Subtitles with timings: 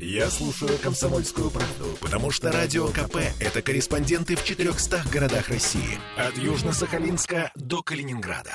[0.00, 5.98] Я слушаю «Комсомольскую правду», потому что «Радио КП»— это корреспонденты в 400 городах России.
[6.16, 8.54] От Южно-Сахалинска до Калининграда.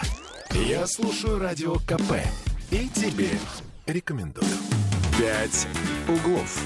[0.52, 2.14] Я слушаю «Радио КП»
[2.71, 3.28] и тебе
[3.86, 4.48] рекомендую.
[5.20, 5.68] «Пять
[6.08, 6.58] углов».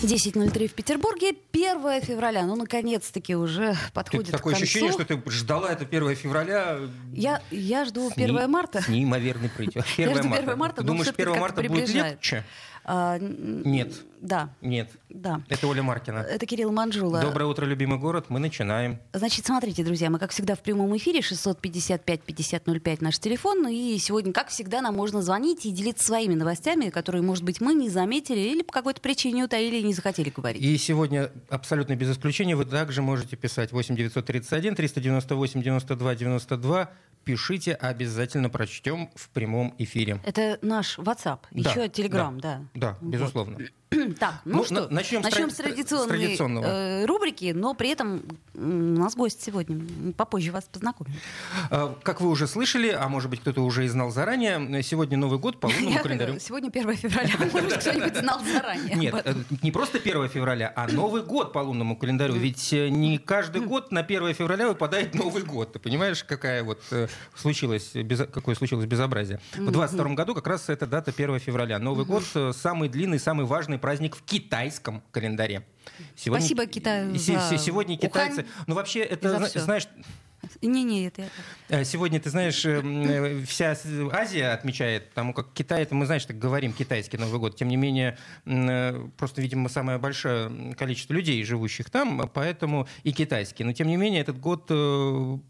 [0.00, 2.44] 10.03 в Петербурге, 1 февраля.
[2.46, 4.62] Ну, наконец-таки уже подходит Такое к концу.
[4.62, 6.78] ощущение, что ты ждала это 1 февраля.
[7.12, 8.80] Я, я жду с 1 не- марта.
[8.80, 9.82] С неимоверной прытью.
[9.96, 10.44] 1 жду марта.
[10.44, 12.44] 1 марта, думаешь, всё-таки 1 как-то марта будет легче?
[12.90, 14.02] А, Нет.
[14.20, 14.90] Да, Нет.
[15.08, 15.42] да.
[15.48, 16.18] Это Оля Маркина.
[16.18, 17.20] Это Кирилл Манжула.
[17.20, 18.26] Доброе утро, любимый город.
[18.28, 18.98] Мы начинаем.
[19.12, 23.66] Значит, смотрите, друзья, мы, как всегда, в прямом эфире 655-5005 наш телефон.
[23.68, 27.74] И сегодня, как всегда, нам можно звонить и делиться своими новостями, которые, может быть, мы
[27.74, 30.62] не заметили или по какой-то причине утаили и не захотели говорить.
[30.62, 36.90] И сегодня абсолютно без исключения вы также можете писать 8 931 398 92 92.
[37.24, 40.18] Пишите, обязательно прочтем в прямом эфире.
[40.24, 42.96] Это наш WhatsApp, Да, еще Telegram, да, да.
[42.98, 43.58] Да, безусловно.
[44.18, 46.64] Так, ну, Ну, что, на- начнем с начнем тра- с традиционной с традиционного.
[46.66, 48.22] э, рубрики, но при этом
[48.54, 49.80] у нас гость сегодня.
[50.14, 51.14] Попозже вас познакомим.
[51.70, 55.38] А, Как вы уже слышали, а может быть кто-то уже и знал заранее, сегодня Новый
[55.38, 56.38] год по лунному Я календарю.
[56.38, 57.30] Сегодня 1 февраля.
[57.52, 58.94] Может кто-нибудь знал заранее.
[58.94, 62.34] Нет, э, не просто 1 февраля, а Новый год по лунному календарю.
[62.34, 65.72] Ведь э, не каждый год на 1 февраля выпадает Новый год.
[65.72, 66.82] Ты понимаешь, какая вот
[67.34, 69.40] случилась, безо- какое случилось безобразие?
[69.56, 71.78] В 22 году как раз эта дата 1 февраля.
[71.78, 75.64] Новый год самый длинный, самый важный праздник в китайском календаре.
[76.16, 78.46] Спасибо Китаю за се- Сегодня Ухань китайцы...
[78.66, 79.88] Ну вообще, это, знаешь,
[80.62, 81.28] Не-не, это я.
[81.68, 83.76] Э, Сегодня, ты знаешь, э, э, вся
[84.12, 87.56] Азия отмечает, потому как Китай, это мы, знаешь, так говорим, китайский Новый год.
[87.56, 88.16] Тем не менее,
[89.16, 93.64] просто, видимо, самое большое количество людей, живущих там, поэтому и китайский.
[93.64, 94.66] Но, тем не менее, этот год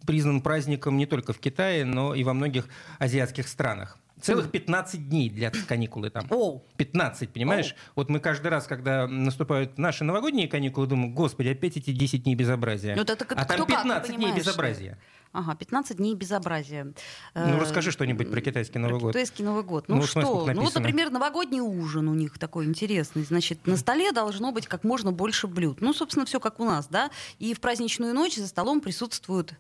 [0.06, 2.68] признан праздником не только в Китае, но и во многих
[2.98, 3.98] азиатских странах.
[4.20, 6.26] Целых 15 дней для каникулы там.
[6.30, 7.74] О, 15, понимаешь?
[7.94, 12.34] Вот мы каждый раз, когда наступают наши новогодние каникулы, думаем, господи, опять эти 10 дней
[12.34, 12.96] безобразия.
[12.96, 14.98] Ну, так а там как, ты 15 дней безобразия.
[15.32, 16.84] ага, 15 дней безобразия.
[16.84, 16.92] Ну,
[17.34, 19.12] Э, расскажи что-нибудь про китайский Новый про год.
[19.12, 19.84] Китайский Новый год.
[19.88, 20.20] Ну, Ну, что?
[20.52, 23.24] Ну, вот, например, новогодний ужин у них такой интересный.
[23.24, 25.80] Значит, на столе должно быть как можно больше блюд.
[25.80, 27.10] Ну, собственно, все как у нас, да.
[27.38, 29.54] И в праздничную ночь за столом присутствуют...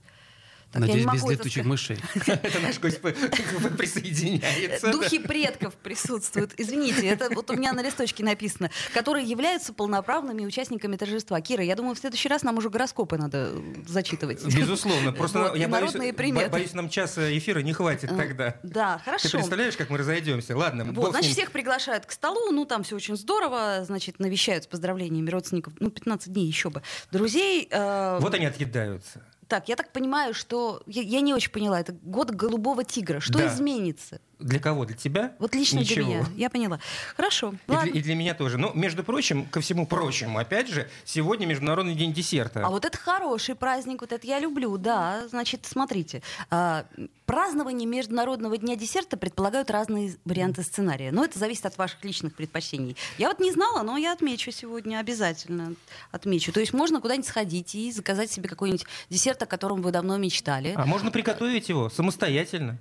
[0.70, 1.96] Так, Надеюсь, без летучих мышей.
[2.26, 3.00] Это наш гость
[3.78, 4.92] присоединяется.
[4.92, 6.52] Духи предков присутствуют.
[6.58, 11.40] Извините, это вот у меня на листочке написано, которые являются полноправными участниками торжества.
[11.40, 13.52] Кира, я думаю, в следующий раз нам уже гороскопы надо
[13.86, 14.44] зачитывать.
[14.44, 15.12] Безусловно.
[15.12, 18.56] Просто я боюсь, нам часа эфира не хватит Э, тогда.
[18.62, 19.28] Да, Ты хорошо.
[19.30, 20.56] представляешь, как мы разойдемся?
[20.56, 24.66] Ладно, Вот, значит, всех приглашают к столу, ну, там все очень здорово, значит, навещают с
[24.66, 27.68] поздравлениями родственников, ну, 15 дней еще бы, друзей.
[27.70, 29.22] э, Вот они отъедаются.
[29.48, 30.82] Так, я так понимаю, что...
[30.86, 33.18] Я, я не очень поняла, это год голубого тигра.
[33.20, 33.46] Что Да.
[33.48, 34.20] изменится?
[34.38, 34.84] Для кого?
[34.84, 35.32] Для тебя?
[35.40, 36.06] Вот лично Ничего.
[36.06, 36.26] для меня.
[36.36, 36.78] Я поняла.
[37.16, 38.56] Хорошо, И для, и для меня тоже.
[38.56, 42.64] Но, между прочим, ко всему прочему, опять же, сегодня Международный день десерта.
[42.64, 45.26] А вот это хороший праздник, вот это я люблю, да.
[45.28, 46.86] Значит, смотрите, а,
[47.26, 51.10] празднование Международного дня десерта предполагают разные варианты сценария.
[51.10, 52.96] Но это зависит от ваших личных предпочтений.
[53.18, 55.74] Я вот не знала, но я отмечу сегодня, обязательно
[56.12, 56.52] отмечу.
[56.52, 60.74] То есть можно куда-нибудь сходить и заказать себе какой-нибудь десерт, о котором вы давно мечтали.
[60.76, 62.78] А можно приготовить его самостоятельно.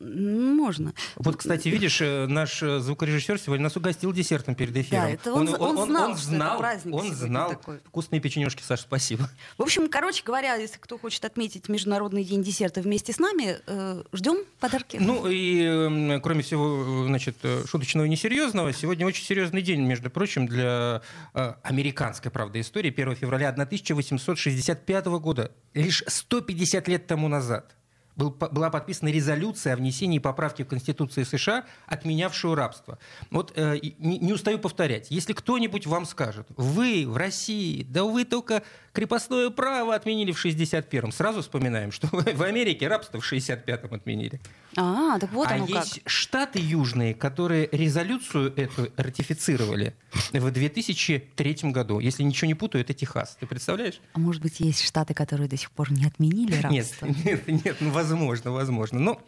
[0.00, 0.94] Можно.
[1.16, 5.04] Вот, кстати, видишь, э, наш э, звукорежиссер сегодня нас угостил десертом перед эфиром.
[5.04, 7.50] Да, это он з- он знал, что это знал, праздник он сегодня знал.
[7.50, 7.78] такой.
[7.84, 9.28] Вкусные печенюшки, Саш, спасибо.
[9.58, 14.02] В общем, короче говоря, если кто хочет отметить Международный день десерта вместе с нами, э,
[14.12, 14.96] ждем подарки.
[15.00, 17.36] Ну и, м, кроме всего, э, значит,
[17.66, 21.02] шуточного и несерьезного, сегодня очень серьезный день, между прочим, для
[21.34, 22.90] э, американской, правда, истории.
[22.90, 27.76] 1 февраля 1865 года, лишь 150 лет тому назад,
[28.16, 32.98] был, была подписана резолюция о внесении поправки в Конституцию США, отменявшую рабство.
[33.30, 38.24] Вот э, не, не устаю повторять, если кто-нибудь вам скажет, вы в России, да вы
[38.24, 38.62] только
[38.92, 44.40] крепостное право отменили в 61-м, сразу вспоминаем, что в Америке рабство в 65-м отменили.
[44.76, 45.84] А, так вот а оно как.
[45.84, 49.94] есть штаты южные, которые резолюцию эту ратифицировали
[50.32, 51.98] в 2003 году.
[51.98, 53.36] Если ничего не путаю, это Техас.
[53.40, 54.00] Ты представляешь?
[54.12, 57.06] А может быть, есть штаты, которые до сих пор не отменили Нет, рабство?
[57.24, 58.98] нет, нет, ну возможно, возможно.
[58.98, 59.20] Ну,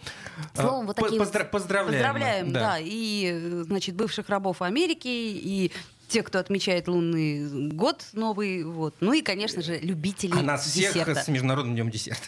[0.55, 2.03] Словом, а, вот такие поздра- поздравляем.
[2.05, 2.79] Поздравляем, да.
[2.81, 5.73] И, э, значит, бывших рабов Америки, и
[6.09, 8.95] те, кто отмечает лунный год новый, вот.
[9.01, 11.23] Ну и, конечно же, любителей А нас всех десерта.
[11.23, 12.27] с Международным днем десерта.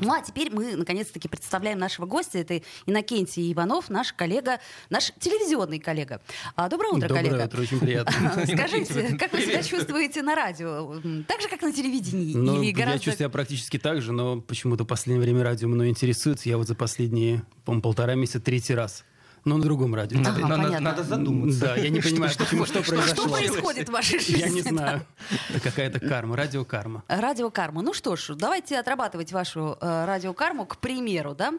[0.00, 2.38] Ну а теперь мы наконец-таки представляем нашего гостя.
[2.38, 4.60] Это Иннокентий Иванов, наш коллега,
[4.90, 6.20] наш телевизионный коллега.
[6.56, 7.44] А, доброе утро, Доброе коллега.
[7.46, 8.46] утро, очень приятно.
[8.46, 11.00] Скажите, как вы себя чувствуете на радио?
[11.26, 12.34] Так же, как на телевидении?
[12.34, 12.98] Ну, Или я гораздо...
[12.98, 16.48] чувствую себя практически так же, но почему-то в последнее время радио мной интересуется.
[16.48, 19.04] Я вот за последние, по-моему, полтора месяца третий раз
[19.48, 20.18] но на другом радио.
[20.20, 20.90] Надо, Ага, надо- понятно.
[20.90, 21.60] надо задуматься.
[21.60, 23.28] Да, я не понимаю, почему, что Что произошло.
[23.28, 24.38] происходит в вашей жизни?
[24.40, 25.06] Я не знаю.
[25.50, 27.02] Это какая-то карма, радиокарма.
[27.08, 27.82] Радиокарма.
[27.82, 31.52] Ну что ж, давайте отрабатывать вашу э, радиокарму, к примеру, да.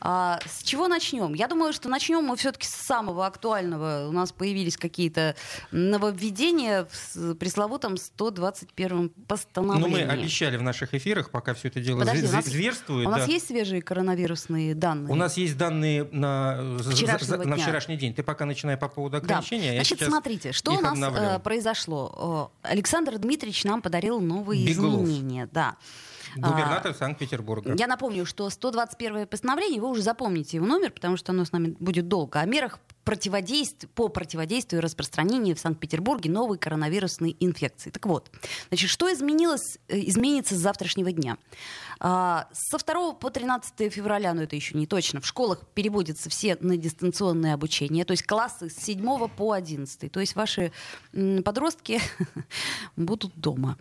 [0.00, 1.34] А, с чего начнем?
[1.34, 4.06] Я думаю, что начнем мы все-таки с самого актуального.
[4.08, 5.34] У нас появились какие-то
[5.72, 10.04] нововведения в с- пресловутом 121-м Ну, постановлении.
[10.04, 13.06] мы обещали в наших эфирах, пока все это дело Подожди, зв- у нас- зверствует.
[13.06, 13.32] У нас да.
[13.32, 15.12] есть свежие коронавирусные данные?
[15.12, 16.92] У нас есть данные на, за-
[17.36, 17.64] Вчерашнего на дня.
[17.64, 18.14] вчерашний день.
[18.14, 19.24] Ты пока начинай по поводу Да.
[19.38, 19.70] ограничения.
[19.70, 21.20] а я Значит, смотрите, что у нас обновлю.
[21.20, 22.50] э, произошло.
[22.62, 25.02] Э, Александр Дмитриевич нам подарил новые Беглов.
[25.04, 25.48] изменения.
[25.52, 25.76] Да.
[26.36, 27.74] Губернатор Санкт-Петербурга.
[27.76, 31.74] Я напомню, что 121 постановление, вы уже запомните его номер, потому что оно с нами
[31.80, 37.90] будет долго, о мерах противодействия, по противодействию распространению в Санкт-Петербурге новой коронавирусной инфекции.
[37.90, 38.30] Так вот,
[38.68, 41.36] значит, что изменилось, э, изменится с завтрашнего дня?
[42.02, 46.56] А, Со 2 по 13 февраля, но это еще не точно, в школах переводятся все
[46.60, 50.10] на дистанционное обучение, то есть классы с 7 по 11.
[50.10, 50.72] То есть ваши
[51.44, 52.00] подростки
[52.96, 53.76] будут дома.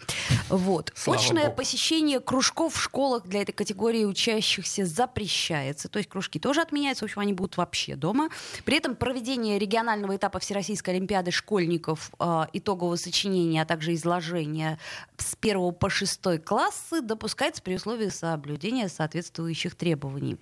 [0.50, 0.92] Вот.
[0.95, 1.57] Слава Очное богу.
[1.57, 5.88] посещение кружков в школах для этой категории учащихся запрещается.
[5.88, 7.06] То есть кружки тоже отменяются.
[7.06, 8.30] В общем, они будут вообще дома.
[8.65, 9.19] При этом проведение
[9.60, 14.80] регионального этапа Всероссийской Олимпиады школьников, э, итогового сочинения, а также изложения
[15.18, 20.38] с 1 по 6 классы допускается при условии соблюдения соответствующих требований.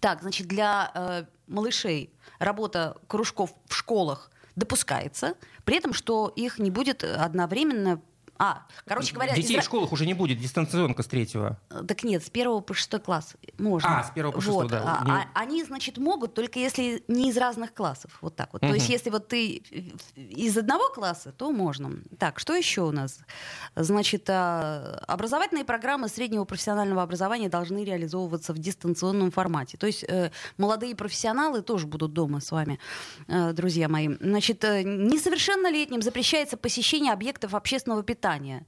[0.00, 5.34] Так, значит, для э, малышей работа кружков в школах допускается,
[5.64, 8.00] при этом, что их не будет одновременно...
[8.38, 9.34] А, короче говоря...
[9.34, 11.58] Детей изра- в школах уже не будет, дистанционка с третьего.
[11.70, 13.98] Э, Так нет, с первого по шестой класс можно.
[13.98, 14.98] А, с первого по шестой, Вот, да.
[15.00, 18.16] а- Не- а- они, значит, могут, только если не из разных классов.
[18.20, 18.60] Вот так вот.
[18.60, 18.76] То Мгм.
[18.76, 19.62] есть, если вот ты
[20.16, 21.92] из одного класса, то можно.
[22.18, 23.18] Так, что еще у нас?
[23.74, 29.76] Значит, а, образовательные программы среднего профессионального образования должны реализовываться в дистанционном формате.
[29.78, 32.78] То есть э, молодые профессионалы тоже будут дома с вами,
[33.26, 34.08] э, друзья мои.
[34.20, 38.27] Значит, несовершеннолетним запрещается посещение объектов общественного питания.
[38.28, 38.64] 两年。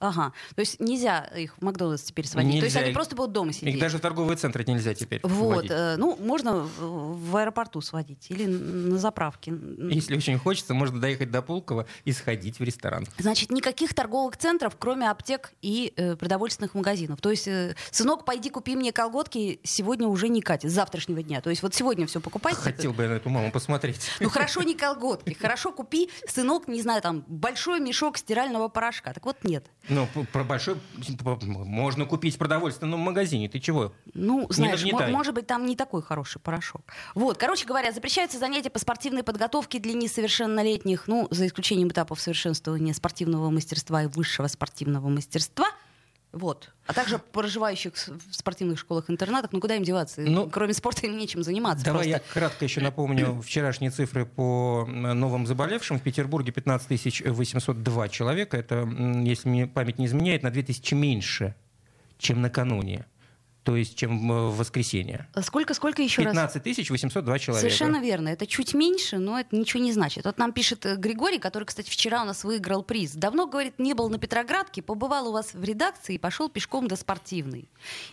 [0.00, 0.32] Ага.
[0.54, 2.60] То есть нельзя их в Макдональдс теперь сводить.
[2.60, 2.86] То есть Нельзя.
[2.86, 3.74] они просто будут дома сидеть.
[3.74, 8.46] Их даже в торговые центры нельзя теперь Вот, э, ну, можно в аэропорту сводить или
[8.46, 9.52] на заправке.
[9.90, 13.06] Если очень хочется, можно доехать до Пулково и сходить в ресторан.
[13.18, 17.20] Значит, никаких торговых центров, кроме аптек и э, продовольственных магазинов.
[17.20, 21.40] То есть, э, сынок, пойди купи мне колготки, сегодня уже не катит, с завтрашнего дня.
[21.40, 22.60] То есть вот сегодня все покупайте.
[22.60, 24.00] Хотел бы я на эту маму посмотреть.
[24.20, 29.12] Ну хорошо, не колготки, хорошо купи, сынок, не знаю, там, большой мешок стирального порошка.
[29.12, 29.66] Так вот нет.
[29.88, 30.76] Ну, про большой
[31.40, 33.48] можно купить в продовольственном магазине.
[33.48, 33.92] Ты чего?
[34.14, 35.10] Ну, знаешь, нагнетай.
[35.10, 36.82] может быть, там не такой хороший порошок.
[37.14, 42.92] Вот, короче говоря, запрещаются занятия по спортивной подготовке для несовершеннолетних, ну, за исключением этапов совершенствования
[42.92, 45.66] спортивного мастерства и высшего спортивного мастерства.
[46.32, 46.70] Вот.
[46.86, 50.20] А также проживающих в спортивных школах-интернатах, ну куда им деваться?
[50.20, 51.84] Ну, Кроме спорта им нечем заниматься.
[51.84, 52.32] Давай я просто.
[52.34, 55.98] кратко еще напомню вчерашние цифры по новым заболевшим.
[55.98, 58.56] В Петербурге 15 802 человека.
[58.56, 58.86] Это,
[59.22, 61.54] если мне память не изменяет, на 2000 меньше,
[62.18, 63.06] чем накануне.
[63.68, 65.28] То есть, чем э, в воскресенье.
[65.42, 66.32] Сколько, сколько еще раз?
[66.32, 67.60] 15 802 человека.
[67.60, 68.30] Совершенно верно.
[68.30, 70.24] Это чуть меньше, но это ничего не значит.
[70.24, 73.12] Вот нам пишет э, Григорий, который, кстати, вчера у нас выиграл приз.
[73.12, 76.96] Давно, говорит, не был на Петроградке, побывал у вас в редакции и пошел пешком до
[76.96, 77.68] спортивной.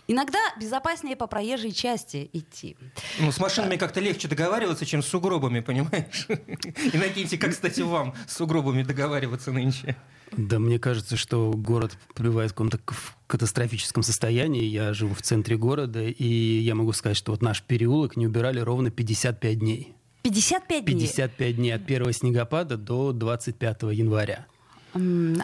[0.06, 2.76] Иногда безопаснее по проезжей части идти.
[3.18, 6.26] Ну, с машинами как-то легче договариваться, чем с сугробами, понимаешь?
[6.92, 9.96] Иннокентий, как, кстати, вам с сугробами договариваться нынче?
[10.36, 12.78] Да, мне кажется, что город пребывает в каком-то
[13.26, 14.64] катастрофическом состоянии.
[14.64, 16.24] Я живу в центре города, и
[16.58, 19.94] я могу сказать, что вот наш переулок не убирали ровно 55 дней.
[20.22, 20.94] 55 дней.
[20.94, 24.46] 55 дней от первого снегопада до 25 января.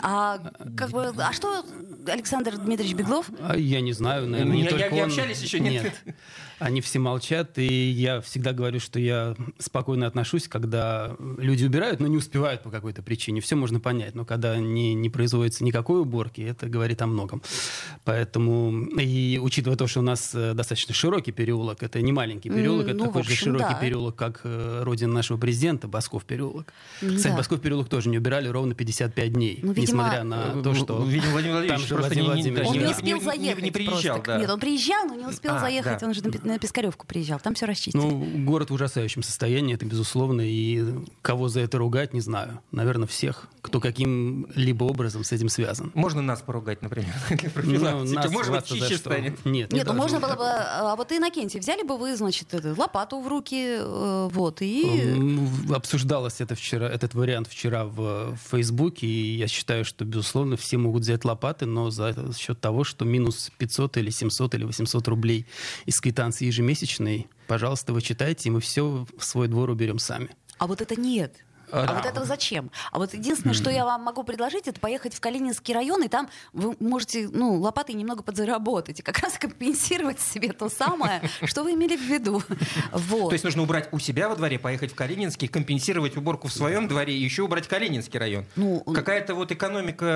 [0.03, 0.39] А,
[0.77, 1.65] как бы, а что
[2.07, 3.31] Александр Дмитриевич Беглов?
[3.41, 5.09] А я не знаю, наверное, не Не- только не он.
[5.09, 5.93] общались еще, нет?
[6.59, 12.07] Они все молчат, и я всегда говорю, что я спокойно отношусь, когда люди убирают, но
[12.07, 13.41] не успевают по какой-то причине.
[13.41, 17.43] Все можно понять, но когда не, не производится никакой уборки, это говорит о многом.
[18.05, 22.85] Поэтому, и учитывая то, что у нас э, достаточно широкий переулок, это не маленький переулок,
[22.85, 23.81] М, это ну, такой же общем, широкий да.
[23.81, 26.73] переулок, как э, родина нашего президента, Басков переулок.
[27.01, 27.37] Кстати, Да.
[27.39, 31.03] Басков переулок тоже не убирали ровно 55 дней, Ну, видимо, несмотря на то, что...
[31.05, 33.71] Видимо, Владимир там Владимирович же просто Владимир не- не- Он не успел не- заехать не
[33.71, 34.33] приезжал, просто.
[34.33, 34.39] да.
[34.41, 36.01] Нет, он приезжал, но не успел А, заехать.
[36.01, 36.07] да.
[36.07, 37.39] Он же на, на Пискаревку приезжал.
[37.41, 38.01] Там все расчистили.
[38.01, 40.85] Ну, город в ужасающем состоянии, это безусловно, и
[41.23, 42.61] кого за это ругать, не знаю.
[42.71, 45.91] Наверное, всех, кто каким-либо образом с этим связан.
[45.95, 47.13] Можно нас поругать, например,
[47.63, 49.11] для Ну, нас Может быть, чище что?
[49.11, 49.45] станет.
[49.45, 52.53] Нет, не Нет, ну должно можно было бы, а вот Иннокентий, взяли бы вы, значит,
[52.55, 55.15] эту лопату в руки, э, вот, и...
[55.73, 60.79] Обсуждалось это вчера, этот вариант вчера в, Фейсбуке, и И я считаю, что, безусловно, все
[60.79, 65.47] могут взять лопаты, но за счет того, что минус 500 или 700 или 800 рублей
[65.87, 70.31] из квитанции ежемесячной, пожалуйста, вы читайте, и мы все в свой двор уберем сами.
[70.59, 71.45] А вот это нет.
[71.73, 71.95] А, да.
[71.95, 72.71] вот этого зачем?
[72.91, 76.29] А вот единственное, что я вам могу предложить, это поехать в Калининский район, и там
[76.53, 81.73] вы можете, ну, лопатой немного подзаработать, и как раз компенсировать себе то самое, что вы
[81.73, 82.43] имели в виду.
[82.93, 83.31] Вот.
[83.31, 86.89] То есть нужно убрать у себя во дворе, поехать в Калининский, компенсировать уборку в своем
[86.89, 88.45] дворе и еще убрать Калининский район.
[88.57, 90.07] Ну, Какая-то вот экономика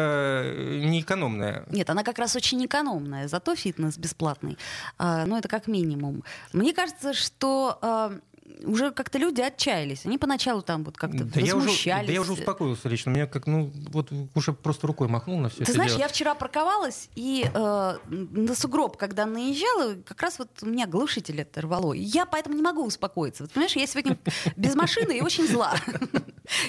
[0.45, 1.65] э, неэкономная.
[1.71, 4.59] Нет, она как раз очень экономная, зато фитнес бесплатный.
[4.99, 6.23] А, ну, это как минимум.
[6.53, 8.13] Мне кажется, что а,
[8.65, 10.05] уже как-то люди отчаялись.
[10.07, 12.07] Они поначалу там вот как-то Да я, уже, возмущались.
[12.07, 13.11] да я уже успокоился лично.
[13.11, 16.01] Меня как, ну, вот уже просто рукой махнул на все Ты это знаешь, дело.
[16.03, 21.41] я вчера парковалась, и э, на сугроб, когда наезжала, как раз вот у меня глушитель
[21.41, 21.93] это рвало.
[21.93, 23.43] И Я поэтому не могу успокоиться.
[23.45, 24.19] Вот, понимаешь, я сегодня
[24.57, 25.75] без машины и очень зла.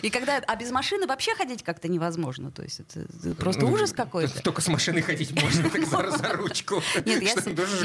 [0.01, 0.37] И когда...
[0.47, 2.51] А без машины вообще ходить как-то невозможно.
[2.51, 4.41] То есть это просто Ну, ужас какой-то.
[4.43, 6.81] Только с машиной ходить можно за, ручку.
[7.05, 7.35] Нет, я,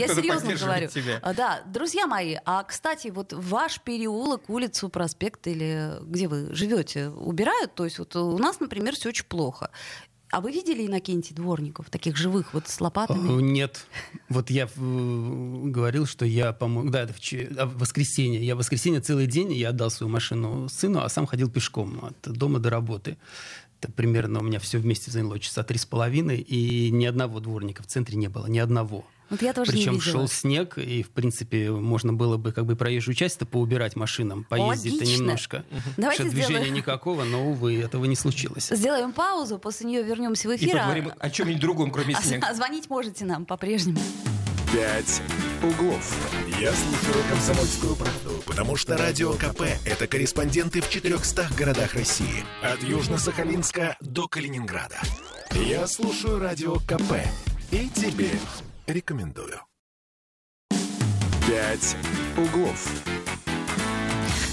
[0.08, 0.88] серьезно говорю.
[1.22, 7.08] А, Да, друзья мои, а кстати, вот ваш переулок, улицу, проспект или где вы живете,
[7.08, 7.74] убирают?
[7.74, 9.70] То есть вот у нас, например, все очень плохо.
[10.30, 13.42] А вы видели Иннокентий дворников, таких живых, вот с лопатами?
[13.42, 13.86] Нет.
[14.30, 17.12] Вот я э, говорил, что я, по-моему, да, это
[17.58, 18.42] а, в воскресенье.
[18.42, 22.32] Я в воскресенье целый день, я отдал свою машину сыну, а сам ходил пешком от
[22.32, 23.18] дома до работы.
[23.78, 27.82] Это примерно у меня все вместе заняло часа три с половиной, и ни одного дворника
[27.82, 29.04] в центре не было, ни одного.
[29.32, 33.14] Вот я тоже Причем шел снег, и, в принципе, можно было бы как бы проезжую
[33.14, 35.22] часть-то поубирать машинам, поездить-то Логично.
[35.22, 35.64] немножко.
[35.96, 36.74] Давайте движения сделаем.
[36.74, 38.68] никакого, но, увы, этого не случилось.
[38.70, 40.76] Сделаем паузу, после нее вернемся в И эфир.
[40.76, 42.46] а- поговорим о чем-нибудь другом, кроме а, снега.
[42.46, 44.00] а звонить можете нам по-прежнему.
[44.70, 45.22] «Пять
[45.62, 46.14] углов».
[46.60, 52.44] Я слушаю «Комсомольскую правду», потому что «Радио КП»— это корреспонденты в 400 городах России.
[52.62, 55.00] От Южно-Сахалинска до Калининграда.
[55.54, 57.14] Я слушаю «Радио КП»
[57.70, 58.28] и тебе
[58.86, 59.60] рекомендую.
[61.46, 61.96] «Пять
[62.36, 63.21] углов».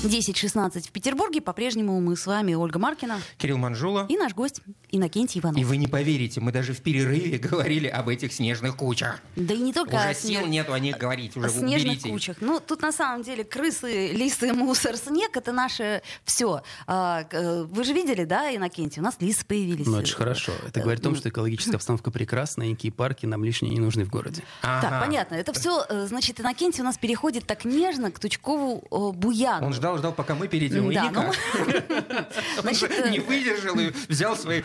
[0.03, 1.41] 10.16 в Петербурге.
[1.41, 4.05] По-прежнему мы с вами, Ольга Маркина, Кирилл Манжула.
[4.07, 5.59] и наш гость Иннокентий Иванов.
[5.59, 9.19] И вы не поверите, мы даже в перерыве говорили об этих снежных кучах.
[9.35, 11.93] Да и не только Уже о сил снег- нету о них говорить, уже о снежных
[11.97, 12.09] уберите.
[12.09, 12.37] кучах.
[12.39, 16.61] Ну, тут на самом деле крысы, лисы, мусор, снег— это наше все.
[16.87, 19.01] вы же видели, да, Иннокентий?
[19.01, 19.85] У нас лисы появились.
[19.85, 20.53] Ну, это же хорошо.
[20.65, 21.19] Это говорит о том, ну.
[21.19, 24.43] что экологическая обстановка прекрасная, и никакие парки нам лишние не нужны в городе.
[24.61, 25.35] Так, понятно.
[25.35, 29.67] Это все, значит, Иннокентий у нас переходит так нежно к Тучкову э, Буяну.
[29.67, 31.25] Он ждал, ждал, пока мы перейдем, и Да, никак.
[31.25, 34.63] ну, значит, э, не выдержал и взял свои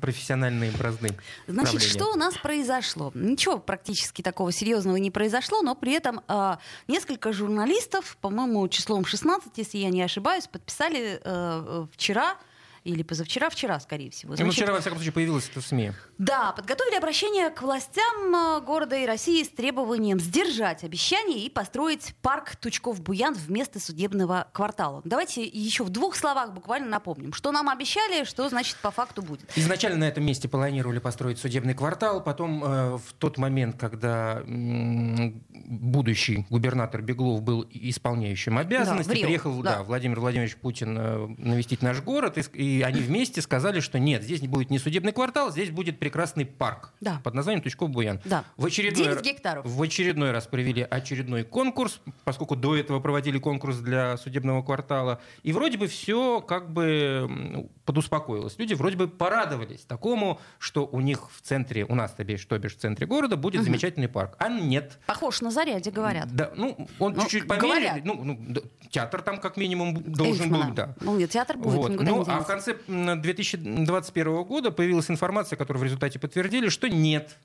[0.00, 1.16] профессиональные бразды.
[1.46, 3.10] Значит, что у нас произошло?
[3.14, 6.58] Ничего практически такого серьезного не произошло, но при этом а,
[6.88, 12.36] несколько журналистов, по-моему, числом 16, если я не ошибаюсь, подписали э, э, вчера
[12.86, 14.30] или позавчера, вчера, скорее всего.
[14.32, 15.92] Ну, Значит, вчера, во всяком случае, появилось это в СМИ.
[16.18, 22.14] Да, подготовили обращение к властям э, города и России с требованием сдержать обещания и построить
[22.22, 25.02] парк Тучков-Буян вместо судебного квартала.
[25.04, 29.50] Давайте еще в двух словах буквально напомним, что нам обещали, что значит по факту будет.
[29.56, 35.42] Изначально на этом месте планировали построить судебный квартал, потом э, в тот момент, когда м,
[35.50, 39.76] будущий губернатор Беглов был исполняющим обязанности, Рио, приехал да.
[39.78, 43.98] да, Владимир Владимирович Путин э, навестить наш город, и, с- и они вместе сказали, что
[43.98, 47.20] нет, здесь не будет не судебный квартал, здесь будет прекрасный парк Да.
[47.24, 48.20] под названием Тучков-Буян.
[48.24, 48.44] Да.
[48.56, 49.64] В очередной, 9 гектаров.
[49.66, 55.20] в очередной раз провели очередной конкурс, поскольку до этого проводили конкурс для судебного квартала.
[55.42, 58.58] И вроде бы все как бы подуспокоилось.
[58.58, 62.58] Люди вроде бы порадовались такому, что у них в центре, у нас, то бишь, то
[62.58, 64.34] бишь в центре города, будет замечательный парк.
[64.38, 64.98] А нет.
[65.06, 66.34] Похож на заряде, говорят.
[66.34, 68.02] Да, ну, он Ну, чуть-чуть померили.
[68.04, 68.56] Ну, ну,
[68.90, 70.74] театр там как минимум должен был, Эйфмана.
[70.74, 70.94] да.
[71.00, 72.00] Ну, нет, театр будет, Вот.
[72.00, 77.36] Ну, а в конце м, 2021 года появилась информация, которую в результате подтвердили, что нет.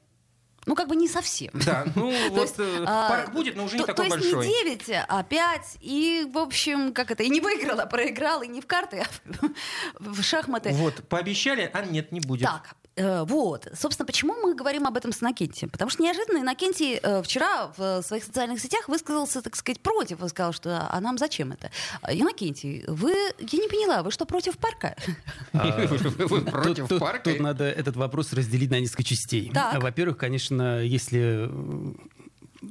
[0.68, 1.50] Ну, как бы не совсем.
[1.54, 4.32] Да, ну вот есть, э, а, парк будет, но уже не то, такой то есть
[4.32, 4.48] большой.
[4.48, 5.78] не 9, а 5.
[5.82, 9.48] И, в общем, как это, и не выиграл, а проиграл, и не в карты, а
[10.00, 10.72] в, шахматы.
[10.74, 12.44] Вот, пообещали, а нет, не будет.
[12.44, 13.67] Так, вот.
[13.74, 15.69] Собственно, почему мы говорим об этом с Иннокентием?
[15.69, 20.21] Потому что неожиданно Иннокентий э, вчера в своих социальных сетях высказался, так сказать, против.
[20.21, 21.71] Он сказал, что а нам зачем это?
[22.01, 24.95] А, Иннокентий, вы, я не поняла, вы что, против парка?
[25.53, 27.31] Вы против парка?
[27.31, 29.51] Тут надо этот вопрос разделить на несколько частей.
[29.55, 31.93] А, Во-первых, конечно, если э,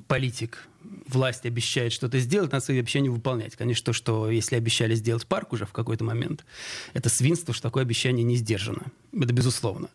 [0.06, 0.68] политик,
[1.14, 3.56] власть обещает что-то сделать, надо свои обещания выполнять.
[3.56, 6.44] Конечно, то, что если обещали сделать парк уже в какой-то момент,
[6.94, 8.86] это свинство, что такое обещание не сдержано.
[9.12, 9.88] Это безусловно.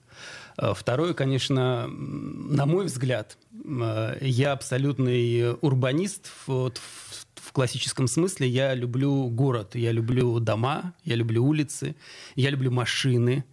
[0.58, 8.48] А Второе, конечно, на мой взгляд, э, я абсолютный урбанист вот, в в классическом смысле.
[8.48, 11.96] Я люблю город, я люблю дома, я люблю улицы,
[12.36, 13.46] я люблю машины.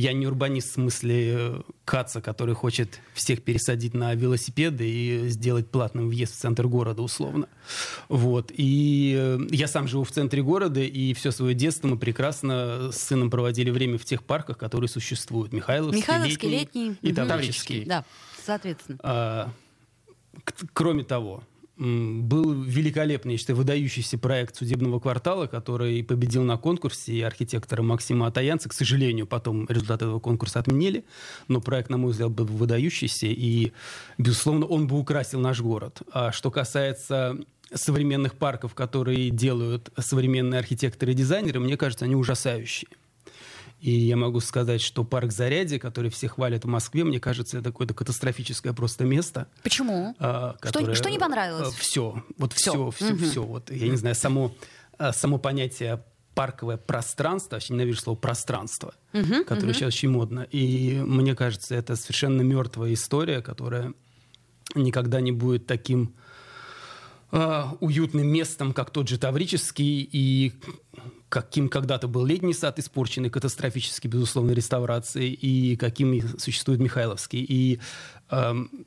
[0.00, 5.70] Я не урбанист в смысле э, Каца, который хочет всех пересадить на велосипеды и сделать
[5.70, 7.48] платным въезд в центр города, условно.
[8.08, 8.50] Вот.
[8.56, 12.96] И э, я сам живу в центре города, и все свое детство мы прекрасно с
[12.96, 15.52] сыном проводили время в тех парках, которые существуют.
[15.52, 17.10] Михайловский, Михайловский, летний, летний.
[17.10, 17.14] и.
[17.14, 17.84] Таврический.
[17.84, 18.04] Да,
[18.44, 18.98] соответственно.
[19.02, 19.52] А,
[20.72, 21.42] кроме того,
[21.80, 28.68] был великолепный, я считаю, выдающийся проект судебного квартала, который победил на конкурсе архитектора Максима Атаянца.
[28.68, 31.04] К сожалению, потом результаты этого конкурса отменили,
[31.48, 33.72] но проект, на мой взгляд, был выдающийся, и,
[34.18, 36.02] безусловно, он бы украсил наш город.
[36.12, 37.38] А что касается
[37.72, 42.90] современных парков, которые делают современные архитекторы и дизайнеры, мне кажется, они ужасающие.
[43.80, 47.70] И я могу сказать, что парк Зарядье, который все хвалят в Москве, мне кажется, это
[47.70, 49.48] какое-то катастрофическое просто место.
[49.62, 50.14] Почему?
[50.18, 51.74] а, Что- которое, что не понравилось?
[51.74, 52.22] Все.
[52.36, 52.90] Вот Всё.
[52.90, 53.42] все, все, все.
[53.42, 54.54] Вот, я не знаю, само,
[54.98, 56.02] а, само понятие
[56.34, 58.94] парковое пространство, вообще ненавижу слово пространство,
[59.46, 60.46] которое сейчас очень модно.
[60.50, 63.94] И мне кажется, это совершенно мертвая история, которая
[64.74, 66.14] никогда не будет таким
[67.32, 70.52] а, уютным местом, как тот же Таврический, и
[71.30, 77.42] каким когда-то был летний сад, испорченный катастрофически, безусловно, реставрацией, и каким существует Михайловский.
[77.48, 77.80] И
[78.28, 78.86] ам, м,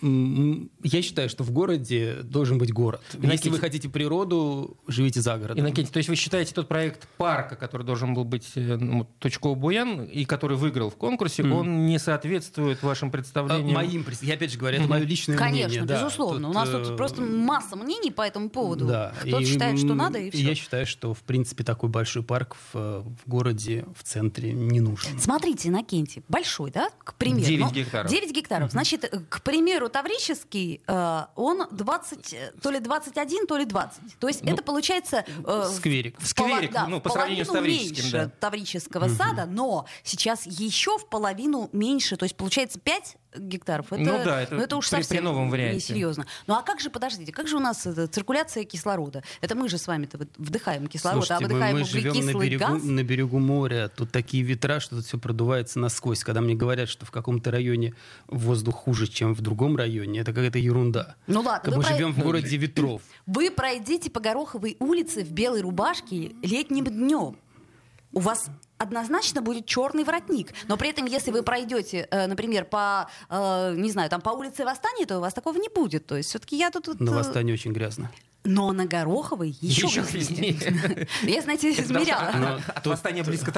[0.00, 3.00] я считаю, что в городе должен быть город.
[3.12, 5.60] Если Иннокентий- вы хотите природу, живите за городом.
[5.60, 9.54] Иннокентий, то есть вы считаете тот проект парка, который должен был быть э, ну, Точково
[9.54, 13.74] Буян, и который выиграл в конкурсе, он не соответствует вашим А, представлениям?
[13.74, 15.84] Моим, пред- я опять же говорю, это мое личное Конечно, мнение.
[15.84, 16.02] да.
[16.04, 16.48] безусловно.
[16.48, 18.86] У нас э, тут просто масса мнений по этому поводу.
[18.86, 19.12] Да.
[19.20, 20.42] Кто-то И, считает, что надо, и все.
[20.42, 24.80] Я считаю, что, в принципе, такой большой парк в, э, в городе, в центре не
[24.80, 25.18] нужен.
[25.18, 27.44] Смотрите, Иннокентий, большой, да, к примеру.
[27.46, 28.10] 9 Ну, гектаров.
[28.10, 28.70] 9 гектаров.
[28.70, 34.18] Значит, э, к примеру, Таврический, э, он 20, э, то ли 21, то ли 20.
[34.18, 35.24] То есть Ну, это получается...
[35.46, 36.18] э, скверик.
[36.18, 38.28] в Скверик, да, ну, по сравнению с Таврическим, меньше да.
[38.40, 42.16] Таврического сада, но сейчас еще в половину меньше.
[42.16, 43.92] То есть получается 5 гектаров.
[43.92, 45.76] Это, Ну да, это ну, это уж при- при совсем новом варианте.
[45.76, 46.26] несерьезно.
[46.46, 49.22] Ну а как же, подождите, как же у нас э, циркуляция кислорода?
[49.40, 52.64] Это мы же с вами-то вдыхаем кислород, Слушайте, а мы, выдыхаем мы живем на берегу,
[52.64, 52.82] газ.
[52.82, 56.24] на берегу моря, тут такие ветра, что тут все продувается насквозь.
[56.24, 57.94] Когда мне говорят, что в каком-то районе
[58.26, 61.16] воздух хуже, чем в другом районе, это какая-то ерунда.
[61.26, 63.02] Ну ладно, мы про- живем в городе ветров.
[63.26, 67.36] Вы пройдите по Гороховой улице в белой рубашке летним днем.
[68.12, 68.46] У вас
[68.78, 70.52] однозначно будет черный воротник.
[70.66, 74.64] Но при этом, если вы пройдете, э, например, по, э, не знаю, там по улице
[74.64, 76.06] Восстания, то у вас такого не будет.
[76.06, 76.86] То есть все-таки я тут...
[76.88, 78.10] вот, На э, восстание очень грязно.
[78.44, 81.06] Но на Гороховой еще, Еще грязнее.
[81.22, 82.30] Я, знаете, измеряла.
[82.34, 83.50] Но От тут- восстания близко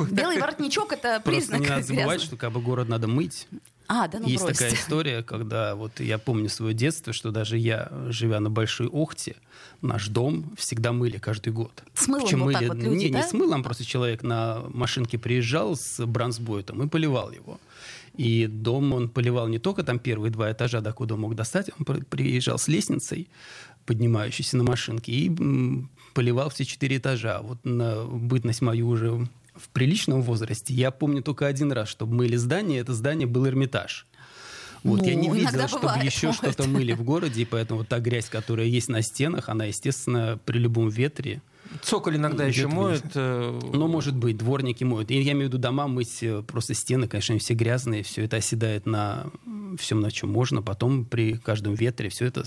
[0.00, 3.46] вы- Белый воротничок— это Просто признак не надо забывать, что как бы город надо мыть.
[3.90, 4.64] А, да ну Есть бросьте.
[4.64, 9.36] такая история, когда вот я помню свое детство, что даже я, живя на Большой Охте,
[9.80, 11.72] наш дом всегда мыли каждый год.
[11.94, 13.18] С мылом Причем вот так мыли- вот люди, не, да?
[13.22, 17.58] не с мылом, просто человек на машинке приезжал с бронзбойтом и поливал его.
[18.14, 22.02] И дом он поливал не только там первые два этажа, докуда мог достать, он при-
[22.02, 23.28] приезжал с лестницей,
[23.86, 25.32] поднимающейся на машинке, и
[26.12, 27.40] поливал все четыре этажа.
[27.40, 29.26] Вот на бытность мою уже
[29.58, 34.06] в приличном возрасте я помню только один раз, чтобы мыли здание, это здание был Эрмитаж.
[34.84, 37.84] Вот, я Ну, не иногда видел, чтобы бывает, еще что-то мыли в городе, и поэтому
[37.84, 41.42] та грязь, которая есть на стенах, она, естественно, при любом ветре.
[41.82, 43.04] Цоколь иногда еще моют.
[43.14, 45.10] э, Ну, может быть, дворники моют.
[45.10, 48.24] И я имею в виду дома мыть э, просто стены, конечно, они все грязные, все
[48.24, 49.26] это оседает на
[49.78, 50.62] всем, на чем можно.
[50.62, 52.44] Потом при каждом ветре все это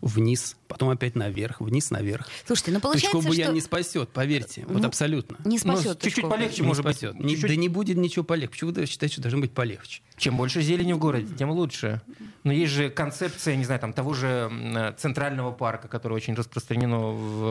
[0.00, 2.28] вниз, потом опять наверх, вниз, наверх.
[2.46, 3.40] Слушайте, ну получается, Точку что...
[3.42, 4.64] я не спасет, поверьте.
[4.68, 5.38] вот Ну, абсолютно.
[5.44, 6.00] Не Ну, спасет.
[6.00, 6.96] чуть-чуть полегче, Не может быть.
[6.96, 7.18] спасет.
[7.18, 8.50] Не- чуть-чуть- да не будет ничего полегче.
[8.50, 10.02] Почему вы считаете, что должно быть полегче?
[10.16, 12.02] Чем больше зелени в городе, тем лучше.
[12.44, 16.98] Но есть же концепция, не знаю, там того же э, центрального парка, которое очень распространено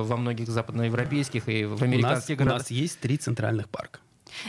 [0.03, 1.08] во многих западноевропейских
[1.47, 2.59] и в У нас, американских у городах.
[2.59, 3.99] нас есть три центральных парка.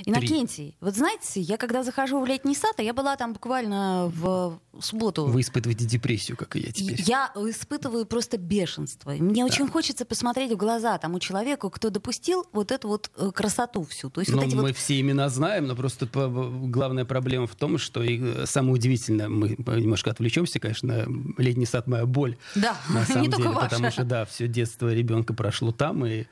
[0.07, 4.59] Иннокентий, вот знаете, я когда захожу в летний сад, а я была там буквально в
[4.81, 5.27] субботу.
[5.27, 7.01] Вы испытываете депрессию, как и я теперь.
[7.07, 9.11] Я испытываю просто бешенство.
[9.13, 13.85] Мне очень хочется посмотреть в глаза тому человеку, кто допустил вот эту вот э, красоту
[13.85, 14.11] всю.
[14.11, 17.47] То есть Ну, вот эти мы вот все имена знаем, но просто по- главная проблема
[17.47, 21.07] в том, что и, э, самое удивительное, мы немножко отвлечемся, конечно,
[21.39, 22.37] летний сад моя боль.
[22.55, 23.69] Да, на самом не только деле, ваша.
[23.69, 26.25] потому что да, все детство ребенка прошло там и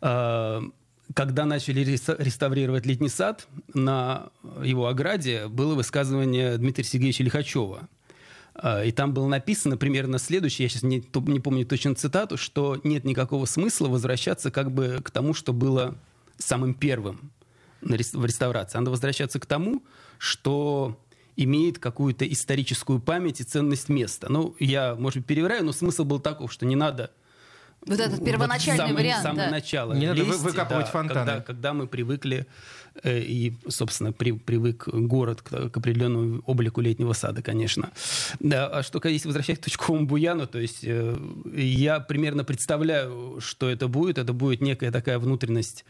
[0.00, 0.60] э,
[1.12, 4.30] когда начали реставрировать летний сад, на
[4.62, 7.88] его ограде было высказывание Дмитрия Сергеевича Лихачева.
[8.54, 12.80] А, И там было написано примерно следующее, я сейчас не, не помню точно цитату, что
[12.84, 15.96] нет никакого смысла возвращаться как бы к тому, что было
[16.38, 17.32] самым первым
[17.82, 18.78] в реставрации.
[18.78, 19.82] Надо возвращаться к тому,
[20.18, 20.98] что
[21.36, 24.28] имеет какую-то историческую память и ценность места.
[24.30, 27.10] Ну, я, может быть, перевираю, но смысл был таков, что не надо
[27.86, 29.50] Вот этот первоначальный самый, вариант, самое да.
[29.50, 29.92] начало.
[29.92, 31.26] Не надо лезть, вы- выкапывать да, фонтаны.
[31.26, 32.46] Когда, когда мы привыкли
[33.02, 37.90] э, и, собственно, при- привык город к, к определенному облику летнего сада, конечно.
[38.40, 41.16] Да, а что, если возвращаясь к точковому буяну, то есть э,
[41.54, 44.18] я примерно представляю, что это будет.
[44.18, 45.84] Это будет некая такая внутренность,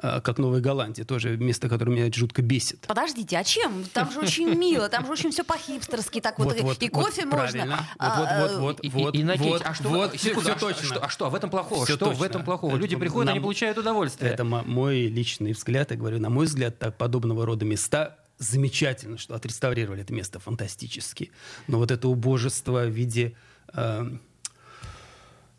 [0.00, 2.80] как Новая Голландия, тоже место, которое меня жутко бесит.
[2.86, 3.84] Подождите, а чем?
[3.92, 7.32] Там же очень мило, там же очень все по-хипстерски так вот, и, и кофе вот,
[7.32, 7.86] можно.
[7.98, 10.56] А, Вот, вот, вот, И- вот, и- Иннокентий, вот, а что, вот, секунду, все, а
[10.58, 10.84] что- точно.
[10.86, 11.84] что- а что в этом плохого?
[11.84, 12.24] Всё что в точно.
[12.24, 12.72] этом плохого?
[12.72, 14.30] Это Люди приходят, нам- они получают удовольствие.
[14.32, 15.90] Это мо- мой личный взгляд.
[15.90, 21.30] Я говорю, на мой взгляд, так, подобного рода места замечательно, что отреставрировали это место фантастически.
[21.68, 23.36] Но вот это убожество в виде,
[23.72, 24.04] э,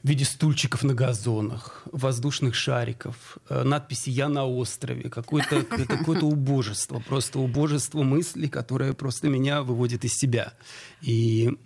[0.06, 6.28] в виде стульчиков на газонах, воздушных шариков, э, надписи «Я на острове», какое-то это какое-то
[6.28, 10.54] убожество, просто убожество мысли, которое просто меня выводит из себя.
[11.02, 11.58] И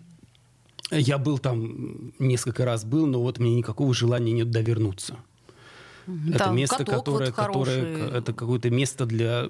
[0.89, 5.17] я был там, несколько раз был, но вот мне никакого желания нет довернуться.
[6.29, 9.49] Это Там место, каток которое, вот которое это какое-то место для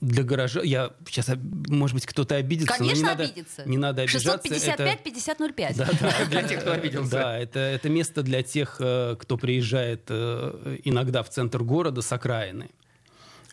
[0.00, 0.60] для гаража.
[0.62, 1.30] Я сейчас,
[1.68, 3.62] может быть, кто-то обидится, но Конечно, не надо, обидится.
[3.68, 4.48] не надо обижаться.
[4.48, 5.74] 655-5005.
[5.76, 7.10] Да, да, Для тех, кто обиделся.
[7.10, 12.12] Да, это, это место для тех, э, кто приезжает э, иногда в центр города с
[12.12, 12.68] окраины.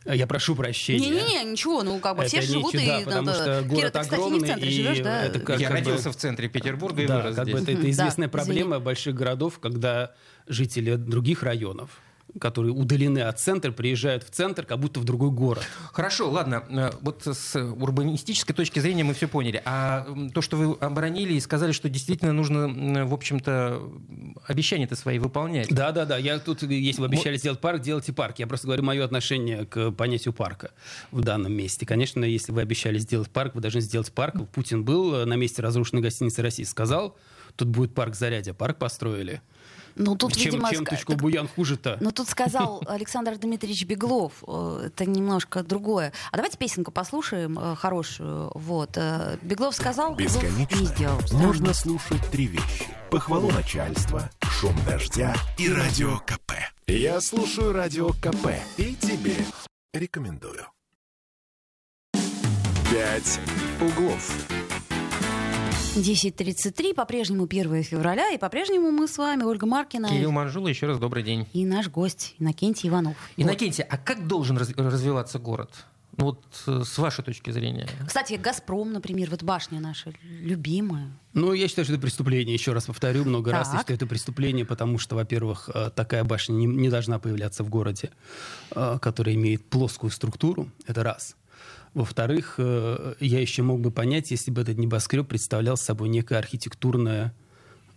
[0.06, 1.10] Я прошу прощения.
[1.10, 3.06] Не-не-не, ничего, ну как бы все Это не живут чудо, и...
[3.06, 5.24] потому надо- что Кира, город ты, кстати, не в огромный, центре и живешь, да?
[5.24, 7.78] это как- Я родился в центре Петербурга и Да, вырос как бы здесь.
[7.78, 10.12] это, известная да, проблема больших городов, когда
[10.46, 12.02] жители других районов,
[12.40, 15.64] которые удалены от центра, приезжают в центр, как будто в другой город.
[15.92, 16.64] Хорошо, ладно.
[16.70, 19.62] э, Вот с урбанистической точки зрения мы все поняли.
[19.66, 23.82] А то, что вы оборонили и сказали, что действительно нужно, в общем-то,
[24.48, 25.70] обещания-то свои выполнять.
[25.70, 26.18] Да, да, да.
[26.18, 28.40] Я тут, если вы обещали сделать парк, делайте парк.
[28.40, 30.72] Я просто говорю мое отношение к понятию парка
[31.12, 31.86] в данном месте.
[31.86, 34.36] Конечно, если вы обещали сделать парк, вы должны сделать парк.
[34.52, 37.16] Путин был э, на месте разрушенной гостиницы России, сказал,
[37.56, 38.54] тут будет парк Зарядье.
[38.54, 39.42] Парк построили.
[39.96, 41.98] Ну тут, чем видимо, чем так- Буян хуже-то?
[42.02, 46.14] Ну, тут сказал Александр Дмитриевич Беглов, э, это немножко другое.
[46.32, 48.52] А давайте песенку послушаем э, хорошую.
[48.56, 48.92] Вот.
[48.98, 51.20] э, Беглов сказал, не Бесконечно сделал.
[51.34, 52.88] можно слушать три вещи.
[53.12, 56.54] Похвалу начальства, шум дождя и радио КП.
[56.88, 59.36] Я слушаю радио КП и тебе
[59.94, 60.66] рекомендую.
[62.92, 63.40] «Пять
[63.82, 64.63] углов».
[65.96, 70.98] 10.33, по-прежнему 1 февраля, и по-прежнему мы с вами, Ольга Маркина Кирилл Манжула, еще раз
[70.98, 71.48] добрый день.
[71.54, 73.16] и наш гость Иннокентий Иванов.
[73.38, 73.44] Вот.
[73.44, 75.70] Иннокентий, а как должен раз- развиваться город?
[76.18, 77.88] Ну вот э, с вашей точки зрения.
[78.08, 81.12] Кстати, «Газпром», например, вот башня наша любимая.
[81.34, 82.54] Ну, я считаю, что это преступление.
[82.54, 83.82] Еще раз повторю много раз, я Так.
[83.82, 88.12] считаю, это преступление, потому что, во-первых, э, такая башня не, не должна появляться в городе,
[88.76, 90.70] э, который имеет плоскую структуру.
[90.88, 91.36] Это раз.
[91.94, 97.34] Во-вторых, э, я еще мог бы понять, если бы этот небоскреб представлял собой некое архитектурное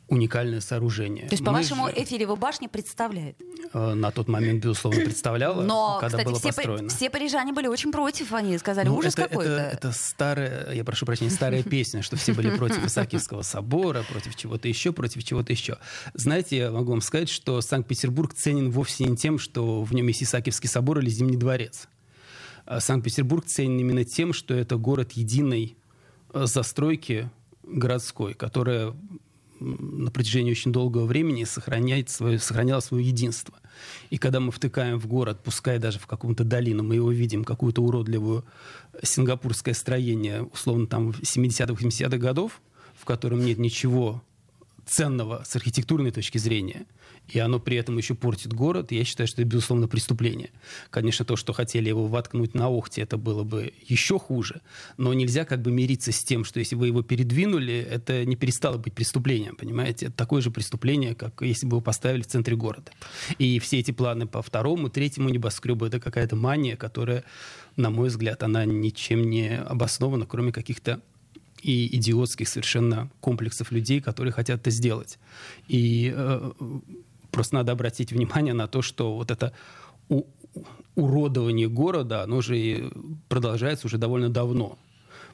[0.09, 1.27] уникальное сооружение.
[1.27, 3.37] То есть, по-вашему, же, Эйфелева башня представляет?
[3.73, 6.89] э, на тот момент, безусловно, представляла, Но, когда кстати, было все, построено.
[6.89, 9.51] все парижане были очень против, они сказали, Ну, ужас это, какой-то.
[9.51, 14.37] Это, это старая, я прошу прощения, старая песня, что все были против Исаакиевского собора, против
[14.37, 15.79] чего-то еще, против чего-то еще.
[16.15, 20.23] Знаете, я могу вам сказать, что Санкт-Петербург ценен вовсе не тем, что в нем есть
[20.23, 21.89] Исаакиевский собор или Зимний дворец.
[22.67, 25.77] А Санкт-Петербург ценен именно тем, что это город единой
[26.35, 27.31] э, застройки
[27.63, 28.95] городской, которая
[29.61, 33.55] на протяжении очень долгого времени сохраняет свое, сохраняла свое единство.
[34.11, 37.83] И когда мы втыкаем в город, пускай даже в какую-то долину, мы его видим, какую-то
[37.83, 38.45] уродливую
[39.03, 42.61] сингапурское строение, условно, там, 70-х, 80-х годов,
[42.99, 44.23] в котором нет ничего
[44.87, 46.87] ценного с архитектурной точки зрения,
[47.29, 50.51] и оно при этом еще портит город, я считаю, что это, безусловно, преступление.
[50.91, 54.61] Конечно, то, что хотели его воткнуть на Охте, это было бы еще хуже,
[54.97, 58.79] но нельзя как бы мириться с тем, что если вы его передвинули, это не перестало
[58.79, 60.07] быть преступлением, понимаете?
[60.07, 62.93] Это такое же преступление, как если бы его поставили в центре города.
[63.39, 67.25] И все эти планы по второму, третьему небоскребу, это какая-то мания, которая,
[67.75, 71.01] на мой взгляд, она ничем не обоснована, кроме каких-то
[71.63, 75.19] и идиотских совершенно комплексов людей, которые хотят это сделать.
[75.69, 76.53] И э,
[77.31, 79.53] просто надо обратить внимание на то, что вот это
[80.09, 80.27] у-
[80.95, 82.91] уродование города, оно же
[83.29, 84.79] продолжается уже довольно давно.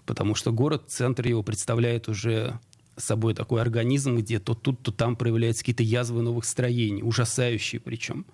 [0.06, 2.58] Потому что город, центр его представляет уже
[2.96, 8.26] собой такой организм, где то тут, то там проявляются какие-то язвы новых строений, ужасающие причем,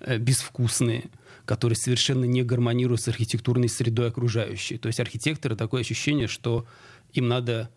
[0.00, 1.04] э, безвкусные,
[1.44, 4.78] которые совершенно не гармонируют с архитектурной средой окружающей.
[4.78, 6.66] То есть архитекторы такое ощущение, что
[7.12, 7.70] им надо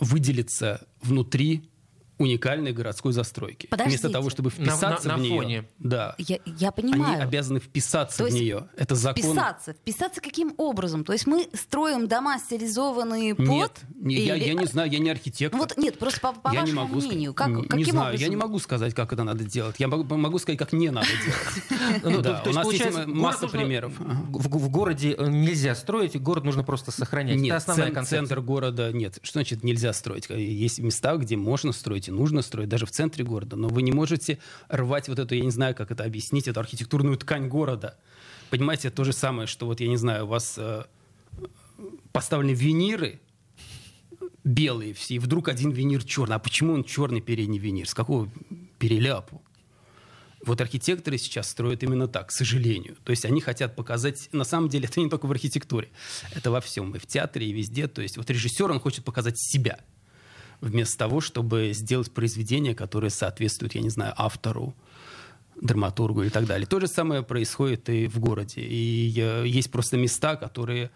[0.00, 1.68] выделиться внутри
[2.18, 3.66] уникальной городской застройки.
[3.66, 3.98] Подождите.
[3.98, 5.64] Вместо того, чтобы вписаться На- на- на в нее, фоне.
[5.78, 7.14] да, Я, я понимаю.
[7.14, 8.68] они обязаны вписаться То в есть нее.
[8.76, 9.22] Это закон.
[9.22, 9.72] Вписаться.
[9.72, 11.04] Вписаться каким образом?
[11.04, 13.46] То есть мы строим дома, стилизованные под...
[13.46, 15.58] Нет, не- я, или- я не знаю, я не архитектор.
[15.58, 17.84] Вот нет, просто по, по я не вашему могу ска- мнению, как, не, не каким
[17.86, 18.22] знаю, образом?
[18.22, 19.76] я не могу сказать, как это надо делать.
[19.78, 22.02] Я могу, могу сказать, как не надо делать.
[22.04, 22.18] Ну,
[22.50, 23.92] у нас есть масса примеров.
[23.98, 27.36] В, в городе э, нельзя строить, город нужно просто сохранять.
[27.38, 27.62] Нет,
[28.06, 29.18] центр города нет.
[29.22, 30.28] Что значит нельзя строить?
[30.30, 33.56] Есть места, где можно строить и нужно строить, даже в центре города.
[33.56, 34.38] Но вы не можете
[34.68, 37.96] рвать вот эту, я не знаю, как это объяснить, эту архитектурную ткань города.
[38.50, 40.84] Понимаете, то же самое, что вот, я не знаю, у вас э,
[42.12, 43.20] поставлены виниры
[44.44, 46.36] белые все, и вдруг один винир черный.
[46.36, 47.88] А почему он черный передний винир?
[47.88, 48.30] С какого
[48.78, 49.42] переляпу?
[50.44, 52.96] Вот архитекторы сейчас строят именно так, к сожалению.
[53.04, 54.28] То есть они хотят показать...
[54.32, 55.88] На самом деле это не только в архитектуре.
[56.32, 56.94] Это во всем.
[56.94, 57.88] И в театре, и везде.
[57.88, 59.80] То есть вот режиссер, он хочет показать себя.
[60.64, 64.74] Вместо того, чтобы сделать произведение, которое соответствует, я не знаю, автору,
[65.60, 66.66] драматургу и так далее.
[66.66, 68.62] То же самое происходит и в городе.
[68.62, 70.90] И э, есть просто места, которые,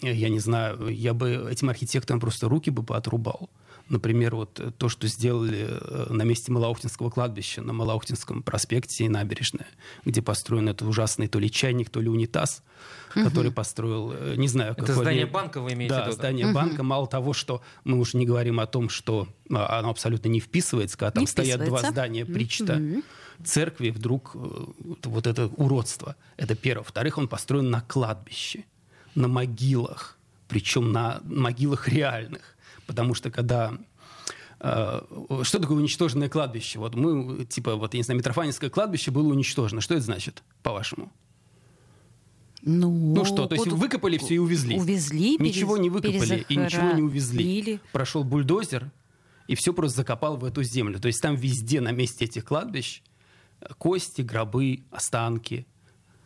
[0.00, 3.50] я не знаю, я бы этим архитекторам просто руки бы поотрубал.
[3.88, 9.08] Например, вот э, то, что сделали э, на месте Малоухтинского кладбища, на Малоухтинском проспекте и
[9.08, 9.68] набережная,
[10.04, 12.64] где построен этот ужасный то ли чайник, то ли унитаз,
[13.14, 14.72] который построил, э, не знаю...
[14.72, 16.12] Это какой здание ли- банка вы имеете в Да, виду?
[16.16, 16.82] здание банка.
[16.82, 20.98] Мало того, что мы уже не говорим о том, что а, оно абсолютно не вписывается,
[20.98, 22.80] когда там Не стоят два здания причта
[23.44, 26.16] церкви, вдруг вот- вот это уродство.
[26.36, 26.82] Это первое.
[26.82, 28.64] Во-вторых, он построен на кладбище,
[29.14, 30.18] на могилах,
[30.48, 32.55] причем на могилах реальных.
[32.86, 33.72] Потому что когда
[34.60, 35.00] э,
[35.42, 36.78] что такое уничтоженное кладбище?
[36.78, 39.80] Вот мы, типа, вот, я не знаю, Митрофанинское кладбище было уничтожено.
[39.80, 41.12] Что это значит, по-вашему?
[42.62, 44.76] Ну, Ну что, то есть выкопали все и увезли?
[44.78, 47.38] Увезли, Ничего перез- не выкопали и ничего не увезли.
[47.38, 47.80] перезахоронили.
[47.92, 48.90] Прошел бульдозер
[49.46, 50.98] и все просто закопал в эту землю.
[50.98, 53.02] То есть там везде на месте этих кладбищ
[53.60, 55.66] э, кости, гробы, останки,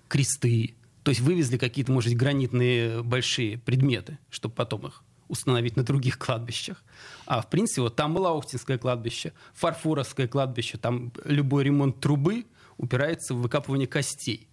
[0.08, 0.74] кресты.
[1.02, 6.18] То есть вывезли какие-то, может быть, гранитные большие предметы, чтобы потом их установить на других
[6.18, 6.82] кладбищах.
[7.26, 12.44] А в принципе, вот там Малаухтинское кладбище, Фарфоровское кладбище, там любой ремонт трубы
[12.76, 14.48] упирается в выкапывание костей.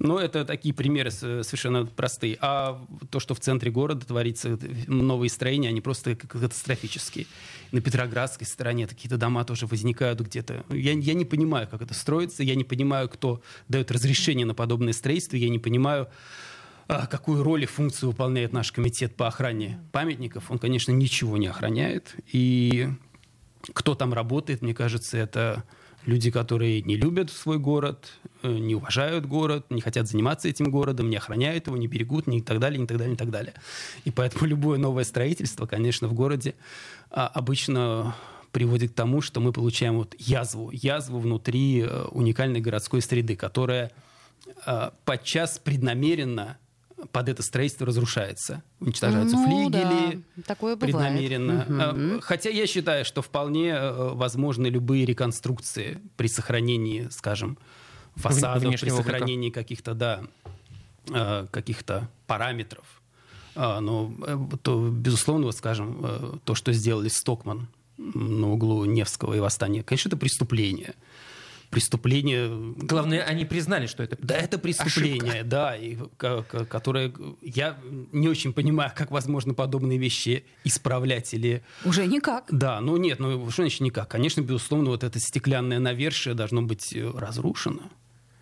[0.00, 2.38] Но это такие примеры совершенно простые.
[2.40, 7.26] А то, что в центре города творится, новые строения, они просто катастрофические.
[7.70, 10.64] На Петроградской стороне какие-то дома тоже возникают где-то.
[10.70, 14.94] Я, я не понимаю, как это строится, я не понимаю, кто дает разрешение на подобное
[14.94, 16.08] строительство, я не понимаю,
[17.10, 20.50] какую роль и функцию выполняет наш комитет по охране памятников.
[20.50, 22.14] Он, конечно, ничего не охраняет.
[22.32, 22.88] И
[23.74, 25.64] кто там работает, мне кажется, это
[26.06, 31.10] люди, которые не любят свой город, э, не уважают город, не хотят заниматься этим городом,
[31.10, 33.54] не охраняют его, не берегут, не и так далее, не так далее, не так далее.
[34.04, 36.54] И поэтому любое новое строительство, конечно, в городе
[37.10, 38.14] а, обычно
[38.52, 43.92] приводит к тому, что мы получаем вот язву, язву внутри э, уникальной городской среды, которая
[44.66, 46.58] э, подчас преднамеренно
[47.12, 48.62] под это строительство разрушается.
[48.80, 50.96] Уничтожаются Ну флигели, да, такое бывает.
[50.96, 51.66] преднамеренно.
[51.68, 57.58] А, Хотя я считаю, что вполне э, возможны любые реконструкции при сохранении, скажем,
[58.16, 59.10] фасадов, при внешнего облика.
[59.12, 60.22] сохранении каких-то, да,
[61.10, 62.84] э, каких-то параметров.
[63.56, 64.12] Но,
[64.62, 67.66] то, безусловно, вот, скажем, то, что сделали Стокман
[67.98, 70.94] на углу Невского и Восстания, конечно, это преступление.
[71.70, 77.78] Преступление Главное, они признали, что это да, это преступление, да, и, ко- ко- которое я
[78.12, 82.46] не очень понимаю, как возможно подобные вещи исправлять или Уже никак.
[82.50, 84.08] да, ну нет, ну что значит никак?
[84.08, 87.82] Конечно, безусловно, вот это стеклянное навершие должно быть э, разрушено.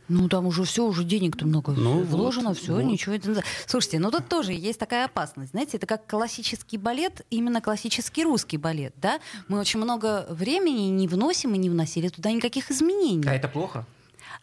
[0.09, 2.83] Ну, там уже все, уже денег-то много Ну, вложено, вот, все, вот.
[2.85, 3.14] ничего.
[3.14, 5.51] это- Слушайте, ну тут тоже есть такая опасность.
[5.51, 9.21] Знаете, это как классический балет, именно классический русский балет, да?
[9.49, 13.29] Мы очень много времени не вносим и не вносили туда никаких изменений.
[13.29, 13.85] А это плохо?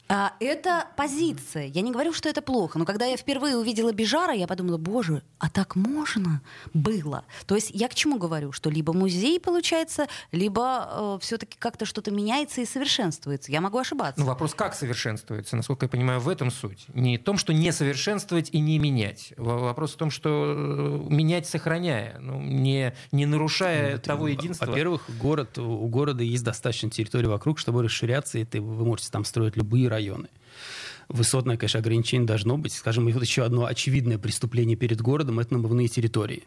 [0.07, 1.65] А, это позиция.
[1.65, 5.23] Я не говорю, что это плохо, но когда я впервые увидела Бижара, я подумала, боже,
[5.39, 6.41] а так можно
[6.75, 7.25] было?
[7.47, 8.51] То есть я к чему говорю?
[8.51, 13.51] Что либо музей получается, либо все-таки как-то что-то меняется и совершенствуется.
[13.51, 14.19] Я могу ошибаться.
[14.19, 16.85] Ну, вопрос, как совершенствуется, насколько я понимаю, в этом суть.
[16.93, 19.33] Не в том, что не совершенствовать и не менять.
[19.37, 20.29] Вопрос в том, что
[21.09, 24.67] э, менять, сохраняя, ну, не, не нарушая Вот, того во- единства.
[24.67, 29.25] Во-первых, город, у города есть достаточно территории вокруг, чтобы расширяться, и ты, вы можете там
[29.25, 30.27] строить любые районы.
[31.10, 32.73] Высотное, конечно, ограничение должно быть.
[32.73, 36.43] Скажем, и вот еще одно очевидное преступление перед городом– это намывные территории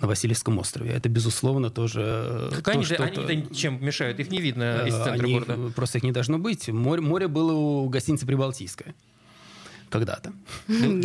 [0.00, 0.90] на Васильевском острове.
[0.92, 2.00] Это, безусловно, тоже...
[2.04, 4.18] э, Так то, они, что-то- они-то чем мешают?
[4.20, 5.72] Их не видно из Э, центра они- города.
[5.74, 6.68] Просто их не должно быть.
[6.68, 8.94] Море, море было у гостиницы «Прибалтийская»,
[9.94, 10.32] когда-то.
[10.66, 11.00] Там-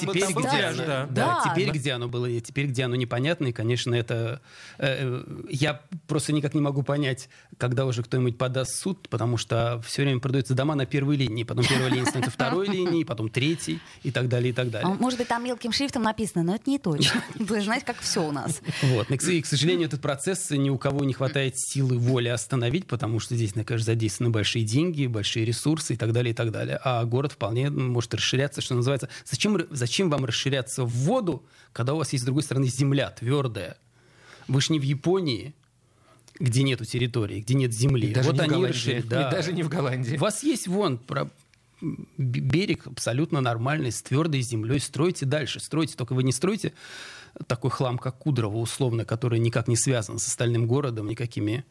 [0.00, 1.06] теперь, где оно, да.
[1.06, 1.50] да, Да.
[1.50, 4.40] теперь где оно было, и теперь где оно непонятно, и, конечно, это
[4.78, 9.82] э, э, я просто никак не могу понять, когда уже кто-нибудь подаст суд, потому что
[9.84, 13.80] все время продаются дома на первой линии, потом первая линия становится второй линией, потом третьей
[14.04, 14.96] и так далее, и так А, далее.
[15.00, 17.20] Может быть, там мелким шрифтом написано, но это не точно.
[17.34, 18.60] Вы знаете, как все у нас.
[18.82, 19.10] Вот.
[19.10, 23.34] И, к сожалению, этот процесс ни у кого не хватает силы воли остановить, потому что
[23.34, 26.78] здесь, кажется, задействованы большие деньги, большие ресурсы и так далее, и так далее.
[26.84, 29.08] А город вполне может расширяться, что называется.
[29.24, 33.78] Зачем, зачем вам расширяться в воду, когда у вас есть, с другой стороны, земля твердая?
[34.48, 35.54] Вы ж не в Японии,
[36.38, 38.10] где нету территории, где нет земли.
[38.10, 38.72] И даже вот не в они Голландии.
[38.76, 39.04] расширят.
[39.04, 39.30] И Да.
[39.30, 40.16] даже не в Голландии.
[40.16, 41.30] У вас есть вон про-
[42.18, 44.80] берег абсолютно нормальный, с твердой землей.
[44.80, 45.94] Стройте дальше, стройте.
[45.96, 46.72] Только вы не стройте
[47.46, 51.64] такой хлам, как Кудрово, условно, который никак не связан с остальным городом, никакими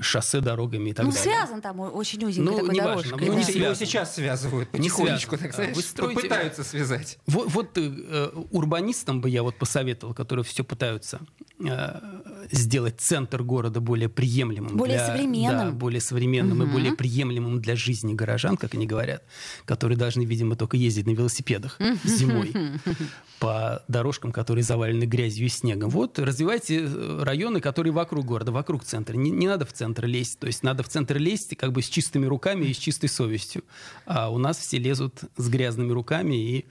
[0.00, 1.24] шоссе, дорогами и так Ну, далее.
[1.24, 3.18] связан там очень узенькой Ну, такой неважно, дорожкой.
[3.20, 3.52] ну, Его, не да.
[3.66, 7.18] его сейчас связывают Не потихонечку, так знаешь, вы строите- пытаются связать.
[7.26, 11.20] Вот, вот, э, урбанистам бы я вот посоветовал, которые все пытаются
[11.60, 14.76] э, сделать центр города более приемлемым.
[14.76, 15.70] Более для- современным.
[15.70, 19.22] Да, более современным и более приемлемым для жизни горожан, как они говорят,
[19.64, 22.52] которые должны, видимо, только ездить на велосипедах зимой
[23.38, 25.90] по дорожкам, которые завалены грязью и снегом.
[25.90, 29.14] Вот развивайте э, районы, которые вокруг города, вокруг центра.
[29.16, 30.38] Не, не надо в центр лезть.
[30.38, 33.62] То есть надо в центр лезть как бы с чистыми руками и с чистой совестью.
[34.06, 36.64] А у нас все лезут с грязными руками и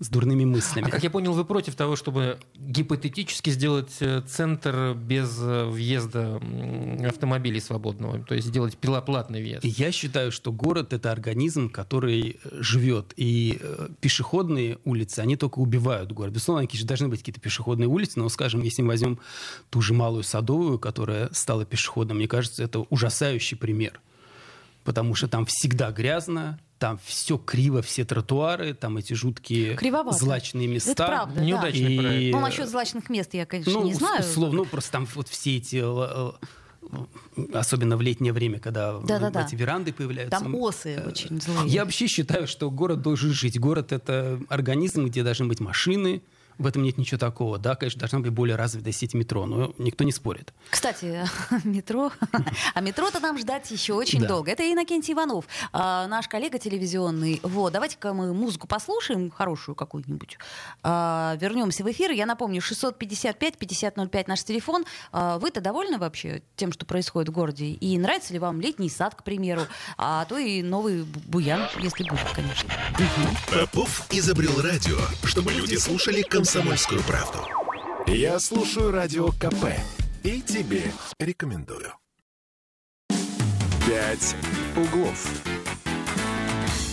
[0.00, 0.88] с дурными мыслями.
[0.88, 6.40] А как я понял, вы против того, чтобы гипотетически сделать э, центр без э, въезда
[7.06, 9.62] автомобилей свободного, то есть сделать пилоплатный въезд?
[9.62, 13.12] Я считаю, что город это организм, который э, живет.
[13.16, 13.60] И
[14.00, 16.32] пешеходные улицы, они только убивают город.
[16.32, 19.18] Безусловно, конечно, должны быть какие-то пешеходные улицы, но, скажем, если мы возьмем
[19.68, 24.00] ту же Малую Садовую, которая стала пешеходом, мне кажется, это ужасающий пример.
[24.82, 30.16] Потому что там всегда грязно, там все криво, все тротуары, там эти жуткие Кривовато.
[30.18, 30.92] злачные места.
[30.92, 31.44] Это правда, да.
[31.44, 32.34] Неудачный И- проект.
[32.34, 34.20] Ну, насчет злачных мест я, конечно, Ну, не знаю.
[34.22, 36.32] условно, ну, просто там вот все эти, э,
[36.90, 39.42] э, особенно в летнее время, когда Да-да-да.
[39.46, 40.40] эти веранды появляются.
[40.40, 41.68] Там осы очень злые.
[41.70, 43.60] Я вообще считаю, что город должен жить.
[43.60, 46.22] Город— это организм, где должны быть машины,
[46.60, 47.58] в этом нет ничего такого.
[47.58, 50.52] Да, конечно, должна быть более развитая сеть метро, но никто не спорит.
[50.70, 51.26] Кстати,
[51.64, 52.12] метро.
[52.74, 54.28] А метро-то нам ждать еще очень Да.
[54.28, 54.50] долго.
[54.50, 57.40] Это Иннокентий Иванов, а, наш коллега телевизионный.
[57.42, 60.38] Вот, давайте-ка мы музыку послушаем, хорошую какую-нибудь.
[60.82, 62.10] А, Вернемся в эфир.
[62.12, 64.84] Я напомню, 655-5005 наш телефон.
[65.12, 67.66] А, Вы-то довольны вообще тем, что происходит в городе?
[67.66, 69.62] И нравится ли вам летний сад, к примеру?
[69.96, 72.68] А то и новый бу- буян, если будет, конечно.
[73.50, 77.38] Попов изобрел радио, чтобы люди слушали комсомольскую правду.
[78.08, 79.66] Я слушаю радио КП
[80.24, 80.82] и тебе
[81.20, 81.92] рекомендую.
[83.86, 84.34] «Пять
[84.76, 85.59] углов».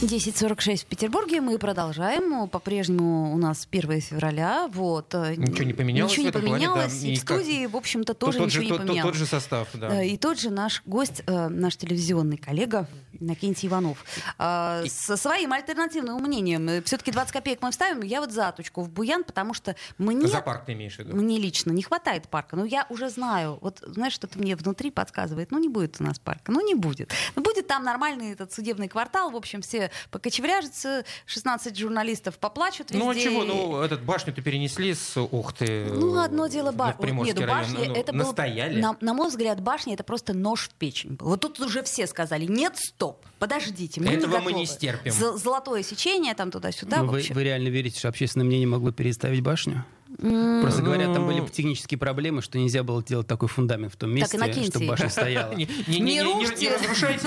[0.01, 1.41] 10.46 в Петербурге.
[1.41, 2.47] Мы продолжаем.
[2.49, 4.67] По-прежнему у нас 1 февраля.
[4.71, 5.15] Вот.
[5.15, 6.71] э, Ничего не поменялось Ничего не этом плане, да.
[6.73, 7.03] поменялось.
[7.03, 8.87] И И в как- студии, в общем-то, То- тоже тот, ничего же, не тот- тот-
[8.87, 9.11] поменялось.
[9.11, 9.89] тот же состав, да.
[9.89, 12.87] Да, И тот же наш гость, э, наш телевизионный коллега
[13.19, 14.05] Иннокентий Иванов.
[14.37, 16.83] А, Со своим альтернативным мнением.
[16.83, 18.03] Все-таки 20 копеек мы вставим.
[18.03, 20.27] Я вот за точку в Буян, потому что мне...
[20.27, 21.15] За парк ты имеешь в виду?
[21.15, 22.55] Мне лично не хватает парка.
[22.55, 25.49] Но я уже знаю, вот знаешь, что-то мне внутри подсказывает.
[25.49, 26.51] Ну, не будет у нас парка.
[26.51, 27.11] Ну, не будет.
[27.35, 29.31] Ну, будет там нормальный этот судебный квартал.
[29.31, 33.03] В общем, все покочевряжутся, 16 журналистов поплачут везде.
[33.03, 33.43] Ну а чего?
[33.43, 35.85] Ну, этот башню-то перенесли с Ухты.
[35.91, 37.05] Ну, одно дело в башня.
[37.23, 37.47] Нет, ну, район.
[37.73, 38.81] башня, Ну, это было, настояли.
[38.81, 41.11] на, на мой взгляд, башня это просто нож в печень.
[41.15, 41.27] был.
[41.27, 45.11] Вот тут уже все сказали, нет, стоп, подождите, мы Этого не мы не стерпим.
[45.11, 47.03] З- золотое сечение там туда-сюда.
[47.03, 49.85] В вы, вы реально верите, что общественное мнение могло переставить башню?
[50.17, 51.47] Просто говорят, там были Ну.
[51.47, 55.53] технические проблемы, что нельзя было делать такой фундамент в том месте, чтобы башня стояла.
[55.87, 56.77] Не, рушьте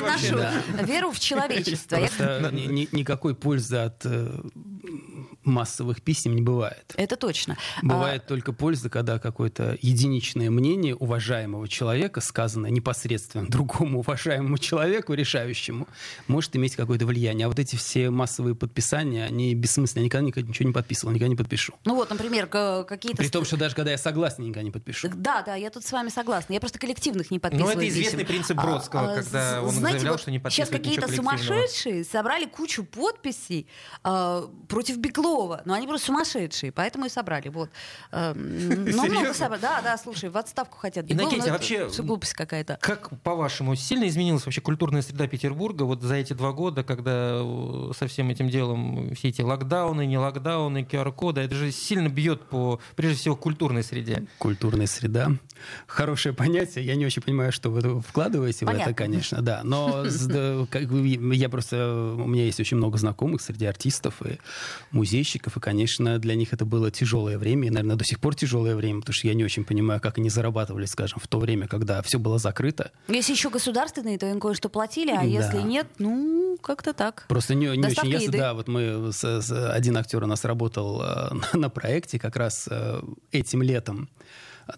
[0.01, 0.39] нашу
[0.87, 1.97] веру в человечество.
[2.51, 4.41] Никакой пользы от э,
[5.45, 6.93] массовых писем не бывает.
[6.97, 7.57] Это точно.
[7.83, 15.89] Бывает только польза, когда какое-то единичное мнение уважаемого человека, сказанное непосредственно другому уважаемому человеку, решающему,
[16.29, 17.47] может иметь какое-то влияние.
[17.47, 20.01] А вот эти все массовые подписания, они бессмысленны.
[20.03, 21.73] Я никогда никогда ничего не подписывал, никогда не подпишу.
[21.75, 23.17] А, ну вот, например, какие-то...
[23.17, 25.09] При том, что даже когда я согласен, я никогда не подпишу.
[25.15, 26.53] Да, да, я тут с вами согласна.
[26.53, 27.77] Я просто коллективных не Ну, подписываю.
[27.77, 28.27] это известный писем.
[28.29, 32.05] принцип Бродского, когда з- он знаете, заявлял, вот что не Сейчас подписывает ничего какие-то сумасшедшие
[32.05, 33.67] собрали кучу подписей
[34.03, 35.30] а, против Беглова.
[35.31, 35.63] Готово.
[35.65, 37.49] Но они просто сумасшедшие, поэтому и собрали.
[37.49, 37.71] Вот.
[38.13, 39.61] Эм, Ну, много собрали.
[39.61, 41.07] Да, да, слушай, в отставку хотят.
[41.09, 42.79] Ну, Иннокентий, это вообще, глупость какая-то.
[42.81, 47.91] Как, по-вашему, сильно изменилась вообще культурная среда Петербурга вот за эти два года, когда э,
[47.97, 52.81] со всем этим делом все эти локдауны, не локдауны, QR-коды, это же сильно бьет по,
[52.97, 54.25] прежде всего, культурной среде.
[54.39, 55.33] Культурная среда.
[55.87, 56.85] Хорошее понятие.
[56.85, 58.91] Я не очень понимаю, что вы вкладываете в Понятно.
[58.91, 59.61] это, конечно, да.
[59.65, 62.15] Но я просто...
[62.19, 64.39] У меня есть очень много знакомых среди артистов и
[65.21, 68.75] музейщиков, и, конечно, для них это было тяжелое время, и, наверное, до сих пор тяжелое
[68.75, 72.01] время, потому что я не очень понимаю, как они зарабатывали, скажем, в то время, когда
[72.03, 72.91] все было закрыто.
[73.09, 75.23] Если еще государственные, то им кое-что платили, а Да.
[75.23, 77.27] если нет, ну, как-то так.
[77.29, 78.25] Просто не, не Доставка очень ясно.
[78.29, 78.39] еды.
[78.39, 82.37] Да, вот мы с- с- один актер у нас работал э, на, на проекте как
[82.37, 83.01] раз э,
[83.33, 84.09] этим летом.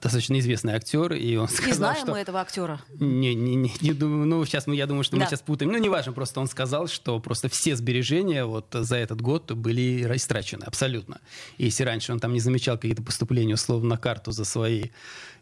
[0.01, 2.13] Достаточно известный актер, и он сказал, Не знаем что...
[2.13, 2.81] мы этого актера.
[2.99, 5.29] Не, не, не, не думаю, ну, сейчас мы, я думаю, что мы Да.
[5.29, 5.73] сейчас путаем.
[5.73, 10.65] Ну, неважно, просто он сказал, что просто все сбережения вот за этот год были растрачены,
[10.65, 11.21] абсолютно.
[11.59, 14.91] И если раньше он там не замечал какие-то поступления, условно, на карту за свои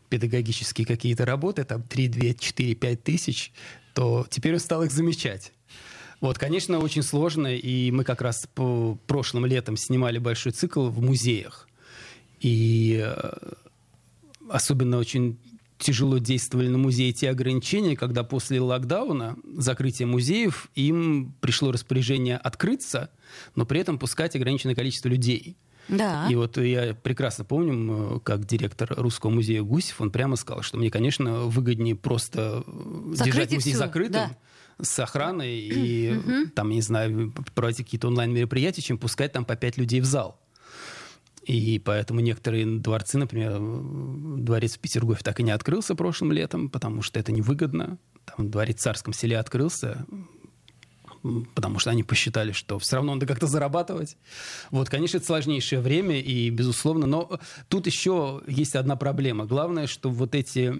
[0.09, 3.53] педагогические какие-то работы, там 3, 2, 4, 5 тысяч,
[3.94, 5.53] то теперь он стал их замечать.
[6.20, 11.01] Вот, конечно, очень сложно, и мы как раз по прошлым летом снимали большой цикл в
[11.01, 11.66] музеях.
[12.40, 13.32] И э,
[14.51, 15.38] особенно очень
[15.80, 23.11] тяжело действовали на музеи те ограничения, когда после локдауна, закрытия музеев, им пришло распоряжение открыться,
[23.57, 25.57] но при этом пускать ограниченное количество людей.
[25.88, 26.26] Да.
[26.30, 30.90] И вот я прекрасно помню, как директор Русского музея Гусев, он прямо сказал, что мне,
[30.90, 34.84] конечно, выгоднее просто э, Закрыть держать музей всё, закрытым, да.
[34.84, 40.01] с охраной и там, не знаю, проводить какие-то онлайн-мероприятия, чем пускать там по пять людей
[40.01, 40.39] в зал.
[41.51, 43.59] И поэтому некоторые дворцы, например,
[44.40, 47.98] дворец в Петергофе так и не открылся прошлым летом, потому что это невыгодно.
[48.24, 50.07] Там дворец в Царском селе открылся,
[51.57, 54.16] потому что они посчитали, что все равно надо как-то зарабатывать.
[54.70, 59.44] Вот, конечно, это сложнейшее время, и, безусловно, но тут еще есть одна проблема.
[59.44, 60.74] Главное, что вот эти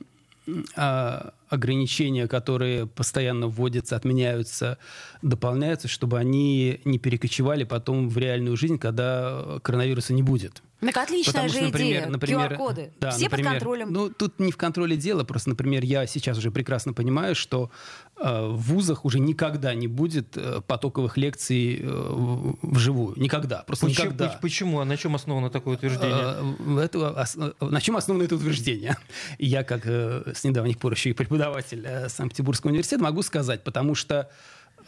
[1.49, 4.79] ограничения, которые постоянно вводятся, отменяются,
[5.23, 10.63] дополняются, чтобы они не перекочевали потом в реальную жизнь, когда коронавируса не будет.
[10.81, 12.07] Так отличная Потому же что, например, идея.
[12.09, 12.93] например, QR-коды.
[13.01, 13.93] да, Все например, под контролем.
[13.93, 17.71] Ну, тут не в контроле дело, просто, например, я сейчас уже прекрасно понимаю, что
[18.17, 23.15] э, в вузах уже никогда не будет э, потоковых лекций э, в- вживую.
[23.21, 23.63] Никогда.
[23.67, 24.39] Просто Почему, никогда.
[24.41, 24.81] почему?
[24.81, 26.35] А на чем основано такое утверждение?
[26.79, 28.97] Э, это ос- на чем основано это утверждение?
[29.39, 33.95] Я, как э, с недавних пор еще и преподаватель э, Санкт-Петербургского университета, могу сказать, потому
[33.95, 34.31] что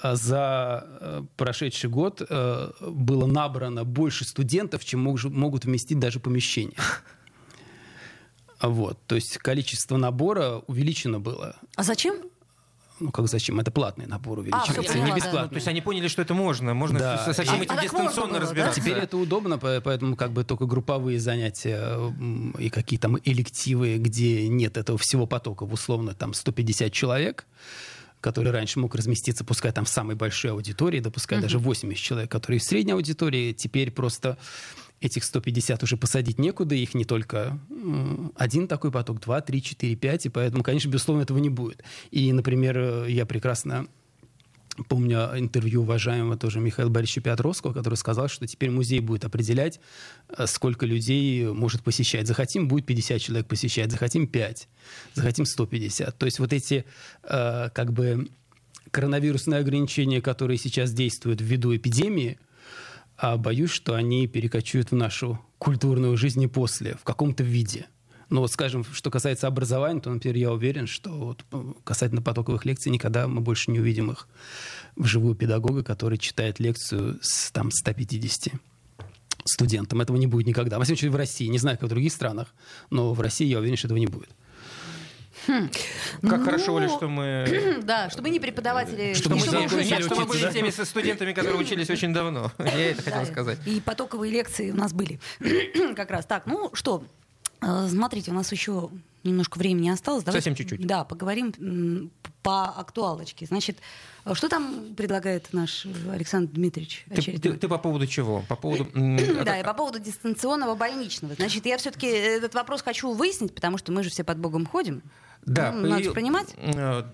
[0.03, 6.76] за э, прошедший год э, было набрано больше студентов, чем могут вместить даже помещения.
[8.61, 11.57] Вот, то есть количество набора увеличено было.
[11.74, 12.16] А зачем?
[13.00, 13.59] Ну, как зачем?
[13.59, 15.16] Это платный набор увеличивается, всё не поняла, да.
[15.16, 15.42] бесплатный.
[15.42, 16.72] Ну, то есть они поняли, что это можно.
[16.72, 17.18] Можно Да.
[17.24, 18.46] со, со всем А- этим а дистанционно было, да?
[18.46, 18.80] разбираться.
[18.80, 21.98] Теперь это удобно, по- поэтому как бы только групповые занятия
[22.59, 27.46] и какие там элективы, где нет этого всего потока, условно там 150 человек,
[28.23, 32.61] который раньше мог разместиться, пускай там в самой большой аудитории, допускай даже 80 человек, которые
[32.61, 34.39] в средней аудитории, теперь просто
[35.01, 37.59] этих 150 уже посадить некуда, их не только
[38.37, 41.83] один такой поток, два, три, четыре, пять, и поэтому, конечно, безусловно, этого не будет.
[42.12, 43.89] И, например, э, я прекрасно
[44.89, 49.81] Помню интервью уважаемого тоже Михаила Борисовича Петровского, который сказал, что теперь музей будет определять,
[50.29, 52.27] э, сколько людей может посещать.
[52.27, 54.68] Захотим, будет 50 человек посещать, захотим 5,
[55.14, 56.16] захотим 150.
[56.16, 56.87] То есть вот эти
[57.25, 58.29] э, как бы
[58.91, 62.39] коронавирусные ограничения, которые сейчас действуют ввиду эпидемии,
[63.18, 67.87] а боюсь, что они перекочуют в нашу культурную жизнь и после, в каком-то виде.
[68.33, 72.64] Но вот, скажем, что касается образования, то, например, я уверен, что вот э, касательно потоковых
[72.64, 74.26] лекций никогда мы больше не увидим их
[74.97, 78.55] вживую педагога, который читает лекцию с там, 150
[79.45, 80.01] студентам.
[80.01, 80.78] Этого не будет никогда.
[80.78, 81.47] Во всяком случае, в России.
[81.47, 82.55] Не знаю, как в других странах,
[82.89, 84.30] но в России я уверен, что этого не будет.
[85.47, 85.68] Как
[86.22, 87.83] Ну, хорошо, Оля, что мы...
[87.83, 89.12] Да, чтобы не преподаватели...
[89.12, 90.53] Чтобы Что мы, мы ничего не- закончили нет, что мы были да?
[90.53, 92.51] теми со студентами, которые учились очень давно.
[92.59, 93.59] Я это хотел сказать.
[93.66, 95.20] И потоковые лекции у нас были.
[95.97, 96.47] как раз так.
[96.47, 97.05] Ну что,
[97.89, 98.91] смотрите, у нас еще
[99.25, 100.25] немножко времени осталось.
[100.25, 100.87] Давайте, Совсем чуть-чуть.
[100.87, 102.11] Да, поговорим
[102.43, 103.47] по актуалочке.
[103.47, 103.79] Значит,
[104.25, 107.53] э, что там предлагает наш Александр Дмитриевич Ты, очередной?
[107.53, 108.43] ты- ты по поводу чего?
[108.49, 108.89] По поводу...
[109.45, 111.35] Да, и по поводу дистанционного больничного.
[111.37, 115.03] Значит, я все-таки этот вопрос хочу выяснить, потому что мы же все под Богом ходим.
[115.47, 116.55] Да, Ну, надо и, же понимать.
[116.57, 117.05] э,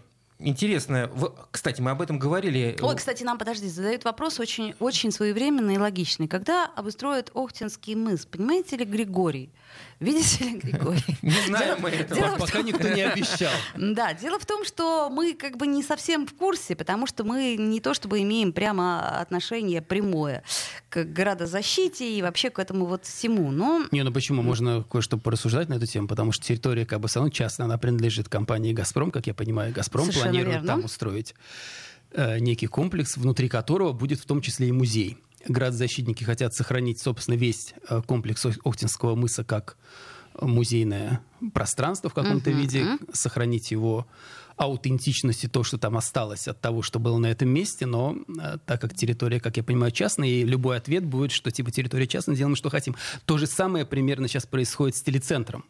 [0.41, 1.11] Интересно.
[1.51, 2.79] Кстати, мы об этом говорили.
[2.81, 6.29] Ой, кстати, нам, подожди, задают вопрос очень, очень своевременный и логичный.
[6.29, 8.25] Когда обустроят Охтинский мыс?
[8.25, 9.51] Понимаете ли, Григорий?
[10.01, 11.03] Видите ли, Григорий?
[11.23, 12.37] Не знаем мы этого.
[12.39, 13.51] Пока никто не обещал.
[13.77, 17.57] Да, дело в том, что мы как бы не совсем в курсе, потому что мы
[17.59, 20.43] не то чтобы имеем прямо отношение прямое
[20.89, 23.51] к к градозащите и вообще к этому вот всему.
[23.51, 24.43] Но Не, ну почему?
[24.43, 27.79] Можно кое-что порассуждать на эту тему, потому что территория как бы все равно частная, она
[27.79, 29.73] принадлежит компании «Газпром», как я понимаю.
[29.73, 30.69] «Газпром» Совершенно планирует верно.
[30.69, 31.35] там устроить
[32.13, 35.19] э, некий комплекс, внутри которого будет в том числе и музей.
[35.47, 39.77] Градозащитники хотят сохранить, собственно, весь э, комплекс Ох- Охтинского мыса как
[40.41, 41.21] музейное
[41.53, 42.99] пространство в каком-то Мгм, виде, мгм.
[43.13, 44.07] сохранить его
[44.57, 48.59] аутентичность и то, что там осталось от того, что было на этом месте, но э,
[48.67, 52.35] так как территория, как я понимаю, частная, и любой ответ будет, что типа территория частная,
[52.37, 52.97] делаем, что хотим.
[53.25, 55.65] То же самое примерно сейчас происходит с телецентром.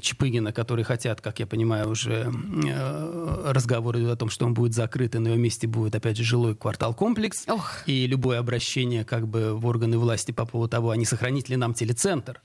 [0.00, 4.72] Чапыгина, которые хотят, как я понимаю, уже э, разговоры идут о том, что он будет
[4.74, 7.44] закрыт, и на его месте будет, опять же, жилой квартал-комплекс.
[7.48, 7.86] Ох.
[7.86, 11.56] И любое обращение как бы в органы власти по поводу того, а не сохранить ли
[11.56, 12.40] нам телецентр,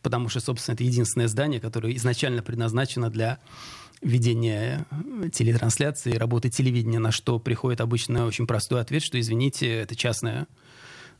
[0.00, 3.40] потому что, собственно, это единственное здание, которое изначально предназначено для
[4.00, 9.96] ведения э, телетрансляции, работы телевидения, на что приходит обычно очень простой ответ, что, извините, это
[9.96, 10.46] частное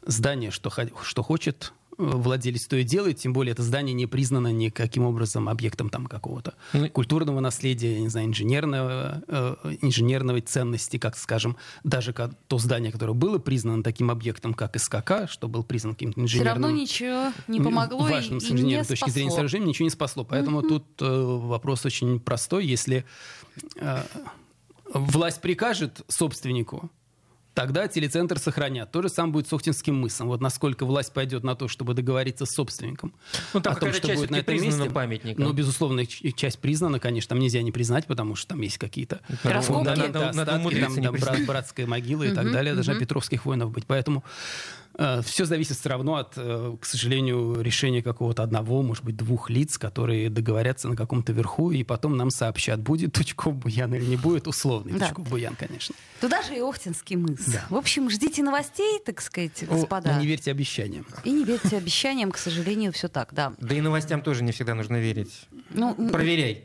[0.05, 0.71] здание, что,
[1.03, 5.91] что хочет владелец, то и делает, тем более это здание не признано никаким образом объектом
[5.91, 12.35] там какого-то Ну, культурного наследия, не знаю, инженерного, э, инженерной ценности, как скажем, даже ка-
[12.49, 16.63] то здание, которое было признано таким объектом, как СКК, что был признан каким-то все инженерным...
[16.65, 19.37] равно ничего не помогло и, важным с и не инженерной точки зрения спасло.
[19.37, 20.25] сооружения ничего не спасло.
[20.25, 22.67] Поэтому тут э, вопрос очень простой.
[22.67, 23.05] Если
[23.77, 24.03] э,
[24.95, 26.91] власть прикажет собственнику,
[27.55, 28.91] тогда телецентр сохранят.
[28.93, 30.29] То же самое будет с Охтинским мысом.
[30.29, 33.13] Вот насколько власть пойдет на то, чтобы договориться с собственником
[33.53, 34.95] Ну, там о том, что часть будет на этом признана месте.
[34.95, 35.45] памятником.
[35.45, 39.85] Ну, безусловно, часть признана, конечно, там нельзя не признать, потому что там есть какие-то Раскопки?
[39.89, 42.99] Надо- надо остатки, там, брат- братская могила и так далее, даже.
[42.99, 43.85] Петровских воинов быть.
[43.87, 44.23] Поэтому
[45.23, 49.79] все зависит все равно от, э, к сожалению, решения какого-то одного, может быть, двух лиц,
[49.79, 54.47] которые договорятся на каком-то верху, и потом нам сообщат, будет Тучков Буян или не будет,
[54.47, 55.07] условный Да.
[55.07, 55.95] Тучков Буян, конечно.
[56.21, 57.45] Туда же и Охтинский мыс.
[57.47, 57.65] Да.
[57.71, 60.19] В общем, ждите новостей, так сказать, О, господа.
[60.19, 61.07] Не верьте обещаниям.
[61.25, 63.55] И не верьте обещаниям, к сожалению, все так, да.
[63.59, 65.49] Да и новостям тоже не всегда нужно верить.
[65.71, 66.65] Ну, Проверяй,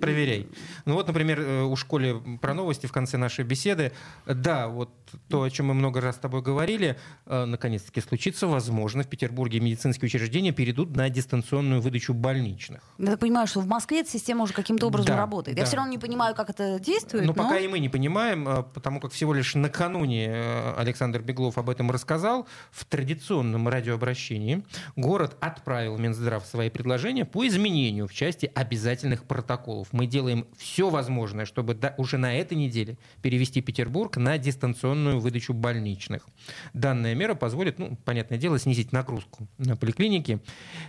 [0.00, 0.48] проверяй.
[0.84, 3.92] Ну вот, например, э, у школе про новости в конце нашей беседы.
[4.26, 4.90] Да, вот
[5.28, 6.96] то, о чем мы много раз с тобой говорили,
[7.26, 12.82] э, наконец-таки случится, возможно, в Петербурге медицинские учреждения перейдут на дистанционную выдачу больничных.
[12.98, 15.56] я так понимаю, что в Москве эта система уже каким-то образом Да, работает.
[15.56, 15.66] Я да.
[15.66, 17.24] все равно не понимаю, как это действует.
[17.24, 21.22] Но но- пока и мы не понимаем, э, потому как всего лишь накануне э, Александр
[21.22, 24.62] Беглов об этом рассказал, в традиционном радиообращении
[24.94, 29.88] город отправил Минздрав свои предложения по изменению в части обязательных протоколов.
[29.92, 36.26] Мы делаем все возможное, чтобы уже на этой неделе перевести Петербург на дистанционную выдачу больничных.
[36.74, 40.40] Данная мера позволит, ну, понятное дело, снизить нагрузку на поликлиники.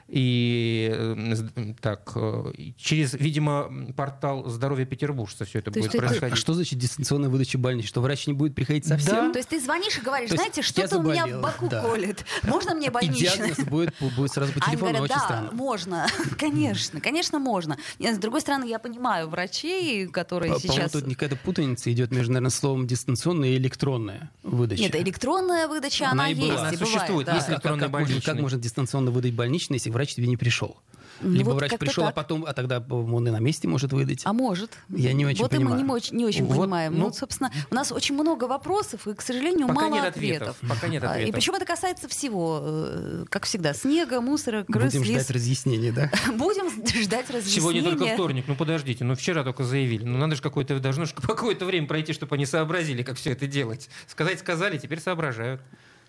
[0.07, 6.33] И э, так, э, через, видимо, портал здоровья петербуржца все это То будет это- происходить.
[6.33, 7.89] А что значит дистанционная выдача больничных?
[7.89, 9.31] Что врач не будет приходить совсем?
[9.31, 11.81] То есть ты звонишь и говоришь, То знаете, что-то у меня в боку да.
[11.81, 12.25] колет.
[12.43, 13.37] Можно мне И больничный?
[13.37, 15.51] диагноз будет, будет сразу по телефону, говорят, очень да, странно.
[15.51, 16.07] можно,
[16.37, 17.77] конечно, конечно, можно.
[17.99, 20.91] Нет, С другой стороны, я понимаю врачей, которые По- По-моему, сейчас...
[20.91, 24.81] тут какая-то путаница идет между, наверное, словом дистанционная и электронная выдача.
[24.83, 26.54] Нет, электронная выдача, Она она, и была.
[26.55, 27.35] Есть, Она и существует, да.
[27.35, 28.33] есть Как- как, электронный как можно, больничный.
[28.33, 30.77] как можно дистанционно выдать больничный, если врач тебе не пришел?
[31.21, 32.15] Ну, Либо вот врач пришел, а так.
[32.15, 34.21] потом, а тогда он и на месте может выдать.
[34.25, 34.71] А может.
[34.89, 35.85] Я не очень вот и мы понимаю.
[35.85, 36.93] не очень, не очень Вот, понимаем.
[36.93, 40.49] ну- Ну, собственно, у нас очень много вопросов, и, к сожалению, Пока мало нет ответов.
[40.49, 41.35] ответов, пока нет А, И ответов.
[41.35, 45.21] причем это касается всего, э, как всегда, снега, мусора, крыс, Будем лис.
[45.21, 46.11] ждать разъяснений, да?
[46.35, 47.61] Будем ждать разъяснения.
[47.61, 50.03] Сегодня только вторник, ну подождите, ну вчера только заявили.
[50.03, 53.47] Ну надо же какое-то, должно же какое-то время пройти, чтобы они сообразили, как все это
[53.47, 53.89] делать.
[54.07, 55.61] Сказать сказали, теперь соображают.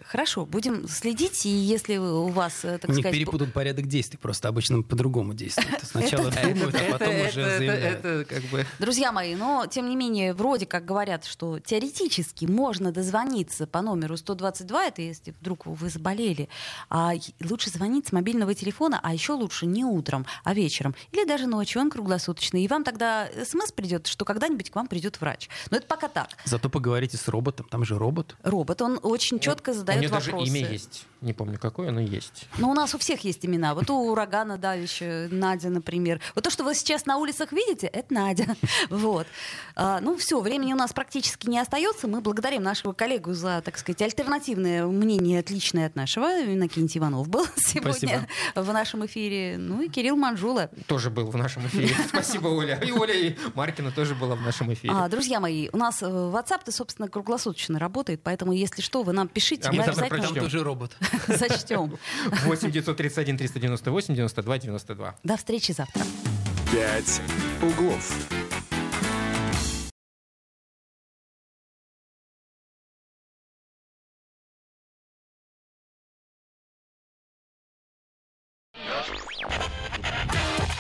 [0.08, 3.18] Хорошо, будем следить, и если у вас, э, так У них сказать...
[3.18, 5.80] перепутан порядок действий, просто обычно по-другому действуют.
[5.82, 8.04] Сначала думают, а потом уже заявляют.
[8.04, 8.64] это как бы...
[8.78, 14.16] Друзья мои, но тем не менее, вроде как говорят, что теоретически можно дозвониться по номеру
[14.16, 16.48] 122, это если вдруг вы заболели,
[16.88, 21.46] а лучше звонить с мобильного телефона, а еще лучше не утром, а вечером, или даже
[21.46, 25.48] ночью, он круглосуточный, и вам тогда смс придет, что когда-нибудь к вам придет врач.
[25.70, 26.28] Но это пока так.
[26.44, 28.36] Зато поговорите с роботом, там же робот.
[28.44, 30.30] Робот, он очень четко У задает нее даже
[30.60, 31.06] имя есть.
[31.26, 32.46] Не помню, какое, но есть.
[32.58, 33.74] Но у нас у всех есть имена.
[33.74, 36.20] Вот у урагана давища, Надя, например.
[36.36, 38.46] Вот то, что вы сейчас на улицах видите, это Надя.
[38.90, 39.26] Вот.
[39.74, 42.06] А, ну все, времени у нас практически не остается.
[42.06, 46.44] Мы благодарим нашего коллегу за, так сказать, альтернативное мнение, отличное от нашего.
[46.44, 49.56] Иннокентий Иванов был сегодня в нашем эфире.
[49.58, 50.70] Ну и Кирилл Манжула.
[50.86, 51.92] Тоже был в нашем эфире.
[52.08, 52.78] Спасибо, Оля.
[52.86, 54.94] И Оля и Маркина тоже была в нашем эфире.
[54.94, 59.26] А, друзья мои, у нас э, WhatsApp-то, собственно, круглосуточно работает, поэтому, если что, вы нам
[59.26, 60.42] пишите, А мы обязательно прочтем.
[60.44, 60.96] тоже робот.
[61.28, 61.96] Зачтем.
[62.44, 65.14] 8 931 398 92 92.
[65.22, 66.02] До встречи завтра.
[66.72, 67.20] «Пять
[67.62, 68.28] углов».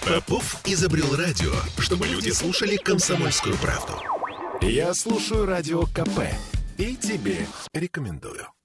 [0.06, 3.94] Попов изобрел радио, чтобы люди слушали комсомольскую правду.
[4.62, 6.20] Я слушаю радио КП
[6.78, 8.55] и тебе рекомендую.